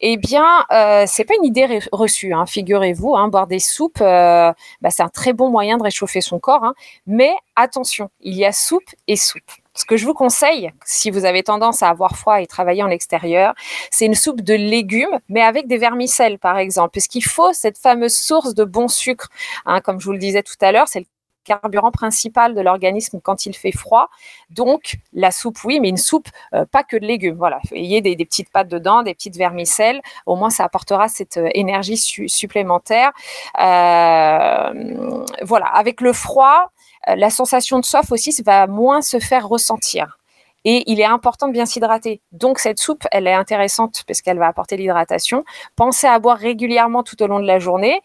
Eh 0.00 0.16
bien, 0.16 0.46
euh, 0.70 1.04
c'est 1.06 1.24
pas 1.24 1.34
une 1.34 1.44
idée 1.44 1.80
reçue. 1.90 2.32
Hein, 2.32 2.46
Figurez-vous, 2.46 3.16
hein, 3.16 3.28
boire 3.28 3.46
des 3.46 3.58
soupes, 3.58 3.98
bah, 3.98 4.54
c'est 4.90 5.02
un 5.02 5.08
très 5.08 5.32
bon 5.32 5.50
moyen 5.50 5.78
de 5.78 5.82
réchauffer 5.82 6.20
son 6.20 6.38
corps. 6.38 6.64
Hein. 6.64 6.74
mais 7.06 7.32
attention, 7.56 8.10
il 8.20 8.36
y 8.36 8.44
a 8.44 8.52
soupe 8.52 8.90
et 9.08 9.16
soupe. 9.16 9.50
Ce 9.80 9.86
que 9.86 9.96
je 9.96 10.04
vous 10.04 10.12
conseille, 10.12 10.70
si 10.84 11.10
vous 11.10 11.24
avez 11.24 11.42
tendance 11.42 11.82
à 11.82 11.88
avoir 11.88 12.14
froid 12.14 12.42
et 12.42 12.46
travailler 12.46 12.82
en 12.82 12.90
extérieur, 12.90 13.54
c'est 13.90 14.04
une 14.04 14.14
soupe 14.14 14.42
de 14.42 14.52
légumes, 14.52 15.18
mais 15.30 15.40
avec 15.40 15.68
des 15.68 15.78
vermicelles, 15.78 16.38
par 16.38 16.58
exemple, 16.58 16.90
puisqu'il 16.90 17.24
faut 17.24 17.54
cette 17.54 17.78
fameuse 17.78 18.14
source 18.14 18.54
de 18.54 18.64
bon 18.64 18.88
sucre. 18.88 19.30
Hein, 19.64 19.80
comme 19.80 19.98
je 19.98 20.04
vous 20.04 20.12
le 20.12 20.18
disais 20.18 20.42
tout 20.42 20.52
à 20.60 20.70
l'heure, 20.70 20.86
c'est 20.86 21.00
le 21.00 21.06
carburant 21.44 21.92
principal 21.92 22.54
de 22.54 22.60
l'organisme 22.60 23.20
quand 23.22 23.46
il 23.46 23.56
fait 23.56 23.72
froid. 23.72 24.10
Donc, 24.50 24.98
la 25.14 25.30
soupe, 25.30 25.56
oui, 25.64 25.80
mais 25.80 25.88
une 25.88 25.96
soupe, 25.96 26.28
euh, 26.52 26.66
pas 26.66 26.84
que 26.84 26.98
de 26.98 27.06
légumes. 27.06 27.36
Voilà, 27.38 27.58
ait 27.72 28.02
des, 28.02 28.16
petites 28.16 28.50
pâtes 28.50 28.68
dedans, 28.68 29.02
des 29.02 29.14
petites 29.14 29.38
vermicelles. 29.38 30.02
Au 30.26 30.36
moins, 30.36 30.50
ça 30.50 30.64
apportera 30.64 31.08
cette 31.08 31.38
euh, 31.38 31.48
énergie 31.54 31.96
supplémentaire. 31.96 33.12
Euh, 33.58 35.24
voilà, 35.40 35.68
avec 35.68 36.02
le 36.02 36.12
froid, 36.12 36.70
la 37.06 37.30
sensation 37.30 37.78
de 37.78 37.84
soif 37.84 38.12
aussi 38.12 38.34
va 38.44 38.66
moins 38.66 39.02
se 39.02 39.18
faire 39.18 39.48
ressentir. 39.48 40.18
Et 40.64 40.84
il 40.90 41.00
est 41.00 41.04
important 41.04 41.48
de 41.48 41.52
bien 41.52 41.64
s'hydrater. 41.66 42.20
Donc 42.32 42.58
cette 42.58 42.78
soupe, 42.78 43.06
elle 43.12 43.26
est 43.26 43.32
intéressante 43.32 44.04
parce 44.06 44.20
qu'elle 44.20 44.38
va 44.38 44.46
apporter 44.46 44.76
l'hydratation. 44.76 45.44
Pensez 45.74 46.06
à 46.06 46.18
boire 46.18 46.36
régulièrement 46.36 47.02
tout 47.02 47.22
au 47.22 47.26
long 47.26 47.40
de 47.40 47.46
la 47.46 47.58
journée 47.58 48.00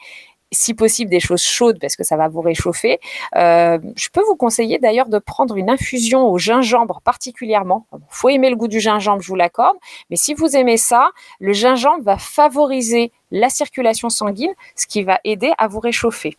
si 0.52 0.74
possible 0.74 1.12
des 1.12 1.20
choses 1.20 1.42
chaudes 1.42 1.80
parce 1.80 1.96
que 1.96 2.04
ça 2.04 2.16
va 2.16 2.28
vous 2.28 2.42
réchauffer. 2.42 3.00
Euh, 3.36 3.78
je 3.96 4.10
peux 4.10 4.22
vous 4.22 4.36
conseiller 4.36 4.80
d'ailleurs 4.80 5.10
de 5.10 5.20
prendre 5.20 5.58
une 5.58 5.70
infusion 5.70 6.28
au 6.30 6.38
gingembre 6.38 7.02
particulièrement. 7.04 7.88
Il 7.94 8.00
faut 8.10 8.30
aimer 8.30 8.50
le 8.50 8.56
goût 8.56 8.68
du 8.68 8.80
gingembre, 8.80 9.22
je 9.22 9.28
vous 9.28 9.36
l'accorde, 9.36 9.76
mais 10.10 10.16
si 10.16 10.34
vous 10.34 10.56
aimez 10.56 10.78
ça, 10.78 11.10
le 11.40 11.52
gingembre 11.52 12.04
va 12.04 12.18
favoriser 12.18 13.12
la 13.32 13.50
circulation 13.50 14.10
sanguine, 14.10 14.54
ce 14.76 14.88
qui 14.88 15.04
va 15.04 15.20
aider 15.24 15.52
à 15.58 15.68
vous 15.68 15.80
réchauffer. 15.80 16.38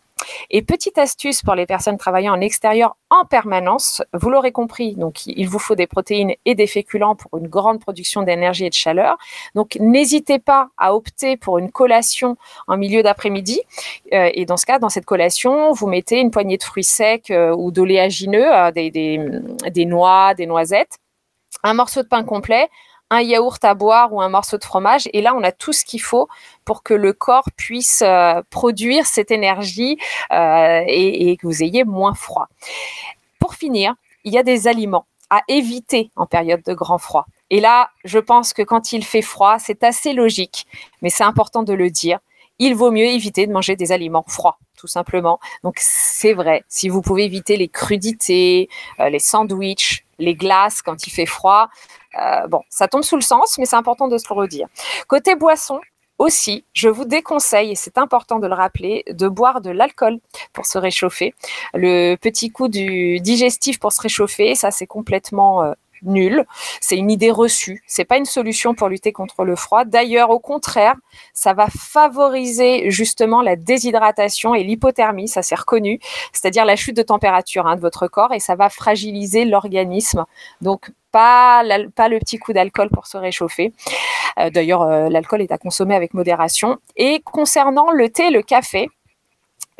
Et 0.50 0.62
petite 0.62 0.98
astuce 0.98 1.42
pour 1.42 1.54
les 1.54 1.66
personnes 1.66 1.98
travaillant 1.98 2.34
en 2.34 2.40
extérieur 2.40 2.96
en 3.10 3.24
permanence, 3.24 4.02
vous 4.12 4.30
l'aurez 4.30 4.52
compris, 4.52 4.94
donc 4.94 5.26
il 5.26 5.48
vous 5.48 5.58
faut 5.58 5.74
des 5.74 5.86
protéines 5.86 6.34
et 6.44 6.54
des 6.54 6.66
féculents 6.66 7.14
pour 7.14 7.38
une 7.38 7.48
grande 7.48 7.80
production 7.80 8.22
d'énergie 8.22 8.64
et 8.64 8.70
de 8.70 8.74
chaleur. 8.74 9.16
Donc 9.54 9.76
n'hésitez 9.78 10.38
pas 10.38 10.70
à 10.78 10.94
opter 10.94 11.36
pour 11.36 11.58
une 11.58 11.70
collation 11.70 12.36
en 12.66 12.76
milieu 12.76 13.02
d'après-midi. 13.02 13.60
Euh, 14.12 14.30
et 14.34 14.46
dans 14.46 14.56
ce 14.56 14.66
cas, 14.66 14.78
dans 14.78 14.88
cette 14.88 15.04
collation, 15.04 15.72
vous 15.72 15.86
mettez 15.86 16.18
une 16.18 16.30
poignée 16.30 16.56
de 16.56 16.62
fruits 16.62 16.84
secs 16.84 17.30
euh, 17.30 17.54
ou 17.54 17.70
d'oléagineux, 17.70 18.52
euh, 18.52 18.70
des, 18.72 18.90
des 18.90 19.84
noix, 19.84 20.34
des 20.34 20.46
noisettes, 20.46 20.98
un 21.62 21.74
morceau 21.74 22.02
de 22.02 22.08
pain 22.08 22.24
complet, 22.24 22.68
un 23.10 23.20
yaourt 23.20 23.64
à 23.64 23.74
boire 23.74 24.12
ou 24.12 24.20
un 24.20 24.28
morceau 24.28 24.58
de 24.58 24.64
fromage. 24.64 25.08
Et 25.12 25.22
là, 25.22 25.34
on 25.34 25.42
a 25.42 25.52
tout 25.52 25.72
ce 25.72 25.84
qu'il 25.84 26.02
faut 26.02 26.28
pour 26.64 26.82
que 26.82 26.94
le 26.94 27.12
corps 27.12 27.48
puisse 27.56 28.02
euh, 28.02 28.42
produire 28.50 29.06
cette 29.06 29.30
énergie 29.30 29.98
euh, 30.32 30.82
et, 30.86 31.36
que 31.36 31.46
vous 31.46 31.62
ayez 31.62 31.84
moins 31.84 32.14
froid. 32.14 32.48
Pour 33.38 33.54
finir, 33.54 33.94
il 34.24 34.32
y 34.32 34.38
a 34.38 34.42
des 34.42 34.68
aliments 34.68 35.06
à 35.30 35.42
éviter 35.48 36.10
en 36.16 36.26
période 36.26 36.62
de 36.64 36.74
grand 36.74 36.98
froid. 36.98 37.26
Et 37.50 37.60
là, 37.60 37.90
je 38.04 38.18
pense 38.18 38.52
que 38.52 38.62
quand 38.62 38.92
il 38.92 39.04
fait 39.04 39.22
froid, 39.22 39.58
c'est 39.58 39.84
assez 39.84 40.12
logique, 40.12 40.66
mais 41.02 41.10
c'est 41.10 41.24
important 41.24 41.62
de 41.62 41.72
le 41.72 41.90
dire. 41.90 42.18
Il 42.58 42.74
vaut 42.74 42.90
mieux 42.90 43.06
éviter 43.06 43.46
de 43.46 43.52
manger 43.52 43.76
des 43.76 43.92
aliments 43.92 44.24
froids, 44.26 44.58
tout 44.76 44.86
simplement. 44.86 45.38
Donc 45.62 45.76
c'est 45.78 46.32
vrai, 46.32 46.64
si 46.68 46.88
vous 46.88 47.02
pouvez 47.02 47.24
éviter 47.24 47.56
les 47.56 47.68
crudités, 47.68 48.68
euh, 48.98 49.10
les 49.10 49.18
sandwichs, 49.18 50.06
les 50.18 50.34
glaces 50.34 50.82
quand 50.82 51.06
il 51.06 51.10
fait 51.10 51.26
froid, 51.26 51.68
euh, 52.20 52.46
bon, 52.46 52.62
ça 52.68 52.88
tombe 52.88 53.02
sous 53.02 53.16
le 53.16 53.22
sens, 53.22 53.56
mais 53.58 53.66
c'est 53.66 53.76
important 53.76 54.08
de 54.08 54.18
se 54.18 54.26
le 54.28 54.34
redire. 54.34 54.68
Côté 55.08 55.34
boisson, 55.34 55.80
aussi, 56.18 56.64
je 56.72 56.88
vous 56.88 57.04
déconseille, 57.04 57.72
et 57.72 57.74
c'est 57.74 57.98
important 57.98 58.38
de 58.38 58.46
le 58.46 58.54
rappeler, 58.54 59.04
de 59.10 59.28
boire 59.28 59.60
de 59.60 59.70
l'alcool 59.70 60.18
pour 60.54 60.64
se 60.64 60.78
réchauffer. 60.78 61.34
Le 61.74 62.16
petit 62.16 62.50
coup 62.50 62.68
du 62.68 63.20
digestif 63.20 63.78
pour 63.78 63.92
se 63.92 64.00
réchauffer, 64.00 64.54
ça 64.54 64.70
c'est 64.70 64.86
complètement 64.86 65.62
euh, 65.62 65.72
nul. 66.02 66.46
C'est 66.80 66.96
une 66.96 67.10
idée 67.10 67.30
reçue. 67.30 67.82
C'est 67.86 68.04
pas 68.04 68.16
une 68.16 68.24
solution 68.24 68.74
pour 68.74 68.88
lutter 68.88 69.12
contre 69.12 69.44
le 69.44 69.56
froid. 69.56 69.84
D'ailleurs, 69.84 70.30
au 70.30 70.38
contraire, 70.38 70.94
ça 71.34 71.52
va 71.52 71.66
favoriser 71.68 72.90
justement 72.90 73.42
la 73.42 73.56
déshydratation 73.56 74.54
et 74.54 74.64
l'hypothermie. 74.64 75.28
Ça 75.28 75.42
c'est 75.42 75.54
reconnu, 75.54 76.00
c'est-à-dire 76.32 76.64
la 76.64 76.76
chute 76.76 76.96
de 76.96 77.02
température 77.02 77.66
hein, 77.66 77.76
de 77.76 77.80
votre 77.80 78.08
corps, 78.08 78.32
et 78.32 78.40
ça 78.40 78.54
va 78.54 78.70
fragiliser 78.70 79.44
l'organisme. 79.44 80.24
Donc 80.62 80.90
pas, 81.16 81.62
le 82.08 82.18
petit 82.18 82.38
coup 82.38 82.52
d'alcool 82.52 82.90
pour 82.90 83.06
se 83.06 83.16
réchauffer. 83.16 83.72
Euh, 84.38 84.50
d'ailleurs, 84.50 84.82
euh, 84.82 85.08
l'alcool 85.08 85.40
est 85.40 85.50
à 85.50 85.56
consommer 85.56 85.94
avec 85.94 86.12
modération. 86.12 86.76
Et 86.96 87.20
concernant 87.20 87.90
le 87.90 88.10
thé, 88.10 88.28
le 88.28 88.42
café, 88.42 88.90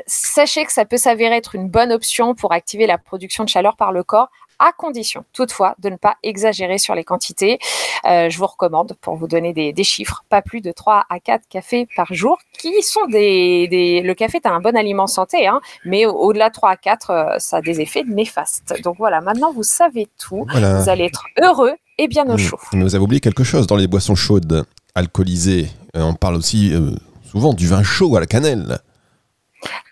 sachez 0.07 0.65
que 0.65 0.73
ça 0.73 0.87
peut 0.87 0.97
s'avérer 0.97 1.37
être 1.37 1.55
une 1.55 1.69
bonne 1.69 1.93
option 1.93 2.35
pour 2.35 2.53
activer 2.53 2.87
la 2.87 2.97
production 2.97 3.45
de 3.45 3.51
chaleur 3.51 3.77
par 3.77 3.93
le 3.93 4.03
corps 4.03 4.31
à 4.59 4.73
condition 4.73 5.25
toutefois 5.33 5.75
de 5.79 5.91
ne 5.91 5.97
pas 5.97 6.17
exagérer 6.23 6.79
sur 6.79 6.95
les 6.95 7.05
quantités. 7.05 7.59
Euh, 8.05 8.31
je 8.31 8.39
vous 8.39 8.47
recommande, 8.47 8.95
pour 9.01 9.17
vous 9.17 9.27
donner 9.27 9.53
des, 9.53 9.85
chiffres, 9.85 10.25
pas 10.29 10.43
plus 10.43 10.61
de 10.61 10.73
3 10.73 11.05
à 11.09 11.21
4 11.21 11.49
cafés 11.49 11.89
par 11.97 12.13
jour, 12.13 12.39
qui 12.59 12.83
sont 12.83 13.07
des... 13.07 14.03
Le 14.05 14.15
café 14.15 14.39
est 14.39 14.47
un 14.47 14.61
bon 14.61 14.77
aliment 14.77 15.07
santé, 15.07 15.47
hein, 15.47 15.61
mais 15.85 16.07
au-delà 16.07 16.49
de 16.49 16.55
3 16.55 16.71
à 16.71 16.77
4, 16.77 17.37
ça 17.39 17.59
a 17.59 17.61
des 17.61 17.81
effets 17.81 18.05
néfastes. 18.07 18.75
Donc 18.83 18.97
voilà, 18.99 19.21
maintenant 19.21 19.53
vous 19.53 19.63
savez 19.63 20.09
tout, 20.19 20.47
vous 20.53 20.89
allez 20.89 21.05
être 21.05 21.25
heureux 21.43 21.75
et 21.99 22.09
bien 22.09 22.29
au 22.29 22.35
mmh. 22.35 22.39
chaud. 22.39 22.59
Mais 22.73 22.83
vous 22.83 22.95
avez 22.95 23.05
oublié 23.05 23.21
quelque 23.21 23.45
chose 23.45 23.67
dans 23.67 23.77
les 23.77 23.87
boissons 23.87 24.15
chaudes, 24.15 24.67
alcoolisées. 24.95 25.69
Euh, 25.97 26.03
on 26.03 26.15
parle 26.15 26.37
aussi 26.37 26.75
euh, 26.75 26.93
souvent 27.31 27.53
du 27.53 27.67
vin 27.69 27.83
chaud 27.83 28.17
à 28.17 28.21
la 28.21 28.27
cannelle. 28.27 28.79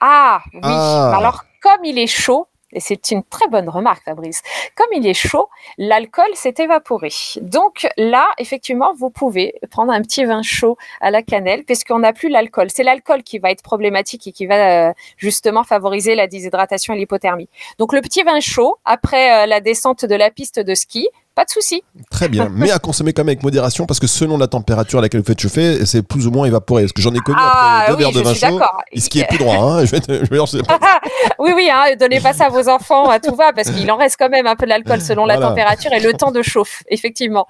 Ah 0.01 0.43
oui, 0.53 0.61
ah. 0.63 1.15
alors 1.17 1.45
comme 1.63 1.85
il 1.85 1.99
est 1.99 2.07
chaud, 2.07 2.47
et 2.75 2.81
c'est 2.81 3.11
une 3.11 3.23
très 3.23 3.49
bonne 3.49 3.69
remarque, 3.69 4.05
Fabrice. 4.05 4.43
Comme 4.75 4.89
il 4.93 5.07
est 5.07 5.15
chaud, 5.15 5.49
l'alcool 5.79 6.35
s'est 6.35 6.55
évaporé. 6.59 7.11
Donc 7.41 7.87
là, 7.97 8.29
effectivement, 8.39 8.93
vous 8.95 9.11
pouvez 9.11 9.55
prendre 9.71 9.93
un 9.93 10.03
petit 10.03 10.25
vin 10.25 10.43
chaud 10.43 10.77
à 11.01 11.11
la 11.11 11.23
cannelle, 11.23 11.65
puisqu'on 11.65 12.01
n'a 12.01 12.13
plus 12.13 12.29
l'alcool. 12.29 12.69
C'est 12.71 12.83
l'alcool 12.83 13.23
qui 13.23 13.39
va 13.39 13.51
être 13.51 13.63
problématique 13.63 14.27
et 14.27 14.33
qui 14.33 14.47
va 14.47 14.89
euh, 14.89 14.93
justement 15.17 15.65
favoriser 15.65 16.15
la 16.15 16.27
déshydratation 16.27 16.95
et 16.95 16.99
l'hypothermie. 16.99 17.49
Donc 17.79 17.93
le 17.93 18.01
petit 18.01 18.23
vin 18.23 18.41
chaud, 18.41 18.77
après 18.85 19.45
euh, 19.45 19.47
la 19.47 19.61
descente 19.61 20.05
de 20.05 20.15
la 20.15 20.31
piste 20.31 20.61
de 20.61 20.75
ski, 20.75 21.09
pas 21.35 21.45
de 21.45 21.51
souci. 21.51 21.83
Très 22.11 22.29
bien, 22.29 22.49
mais 22.49 22.71
à 22.71 22.79
consommer 22.79 23.13
quand 23.13 23.23
même 23.23 23.31
avec 23.31 23.43
modération 23.43 23.87
parce 23.87 23.99
que 23.99 24.07
selon 24.07 24.39
la 24.39 24.47
température 24.47 25.01
à 25.01 25.03
laquelle 25.03 25.21
vous 25.21 25.27
faites 25.27 25.41
chauffer, 25.41 25.85
c'est 25.85 26.03
plus 26.03 26.27
ou 26.27 26.31
moins 26.31 26.47
évaporé. 26.47 26.83
Parce 26.83 26.93
que 26.93 27.03
j'en 27.03 27.13
ai 27.13 27.19
connu 27.19 27.39
ah, 27.41 27.81
après 27.81 27.93
deux 27.93 27.99
verres 27.99 28.13
de 28.13 28.21
vin 28.21 28.35
chaud, 28.35 28.61
ce 28.97 29.09
qui 29.09 29.21
est 29.21 29.27
plus 29.27 29.39
droit. 29.39 29.57
Hein. 29.57 29.85
oui, 31.39 31.53
oui, 31.55 31.69
hein, 31.73 31.95
donnez 31.99 32.21
pas 32.21 32.33
ça 32.33 32.47
à 32.47 32.49
vos 32.51 32.69
enfants, 32.69 33.09
à 33.09 33.19
tout 33.19 33.35
va, 33.35 33.53
parce 33.53 33.71
qu'il 33.71 33.91
en 33.91 33.97
reste 33.97 34.17
quand 34.19 34.29
même 34.29 34.47
un 34.47 34.57
peu 34.57 34.67
d'alcool 34.67 35.01
selon 35.01 35.27
la 35.27 35.39
température 35.39 35.93
et 35.93 36.01
le 36.01 36.13
temps 36.13 36.31
de 36.31 36.43
chauffe, 36.43 36.83
effectivement. 36.89 37.47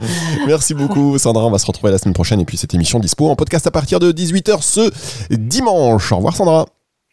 Merci 0.46 0.74
beaucoup, 0.74 1.18
Sandra. 1.18 1.44
On 1.44 1.50
va 1.50 1.58
se 1.58 1.66
retrouver 1.66 1.92
la 1.92 1.98
semaine 1.98 2.14
prochaine 2.14 2.40
et 2.40 2.44
puis 2.44 2.56
cette 2.56 2.74
émission 2.74 2.98
dispo 2.98 3.28
en 3.28 3.36
podcast 3.36 3.66
à 3.66 3.70
partir 3.70 4.00
de 4.00 4.12
18h 4.12 4.62
ce 4.62 4.90
dimanche. 5.30 6.12
Au 6.12 6.16
revoir, 6.16 6.34
Sandra. 6.34 6.66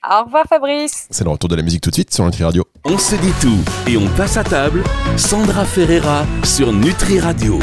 Au 0.10 0.24
revoir 0.24 0.46
Fabrice. 0.50 1.08
C'est 1.12 1.24
le 1.24 1.30
retour 1.30 1.48
de 1.48 1.56
la 1.56 1.62
musique 1.62 1.82
tout 1.82 1.92
de 1.92 1.96
suite 1.96 2.12
sur 2.12 2.26
Nutri 2.26 2.44
Radio. 2.44 2.66
On 2.86 2.98
se 2.98 3.16
dit 3.16 3.34
tout 3.40 3.60
et 3.88 3.98
on 3.98 4.08
passe 4.18 4.36
à 4.36 4.44
table. 4.44 4.84
Sandra 5.16 5.64
Ferreira 5.64 6.26
sur 6.44 6.74
Nutri 6.74 7.20
Radio. 7.20 7.60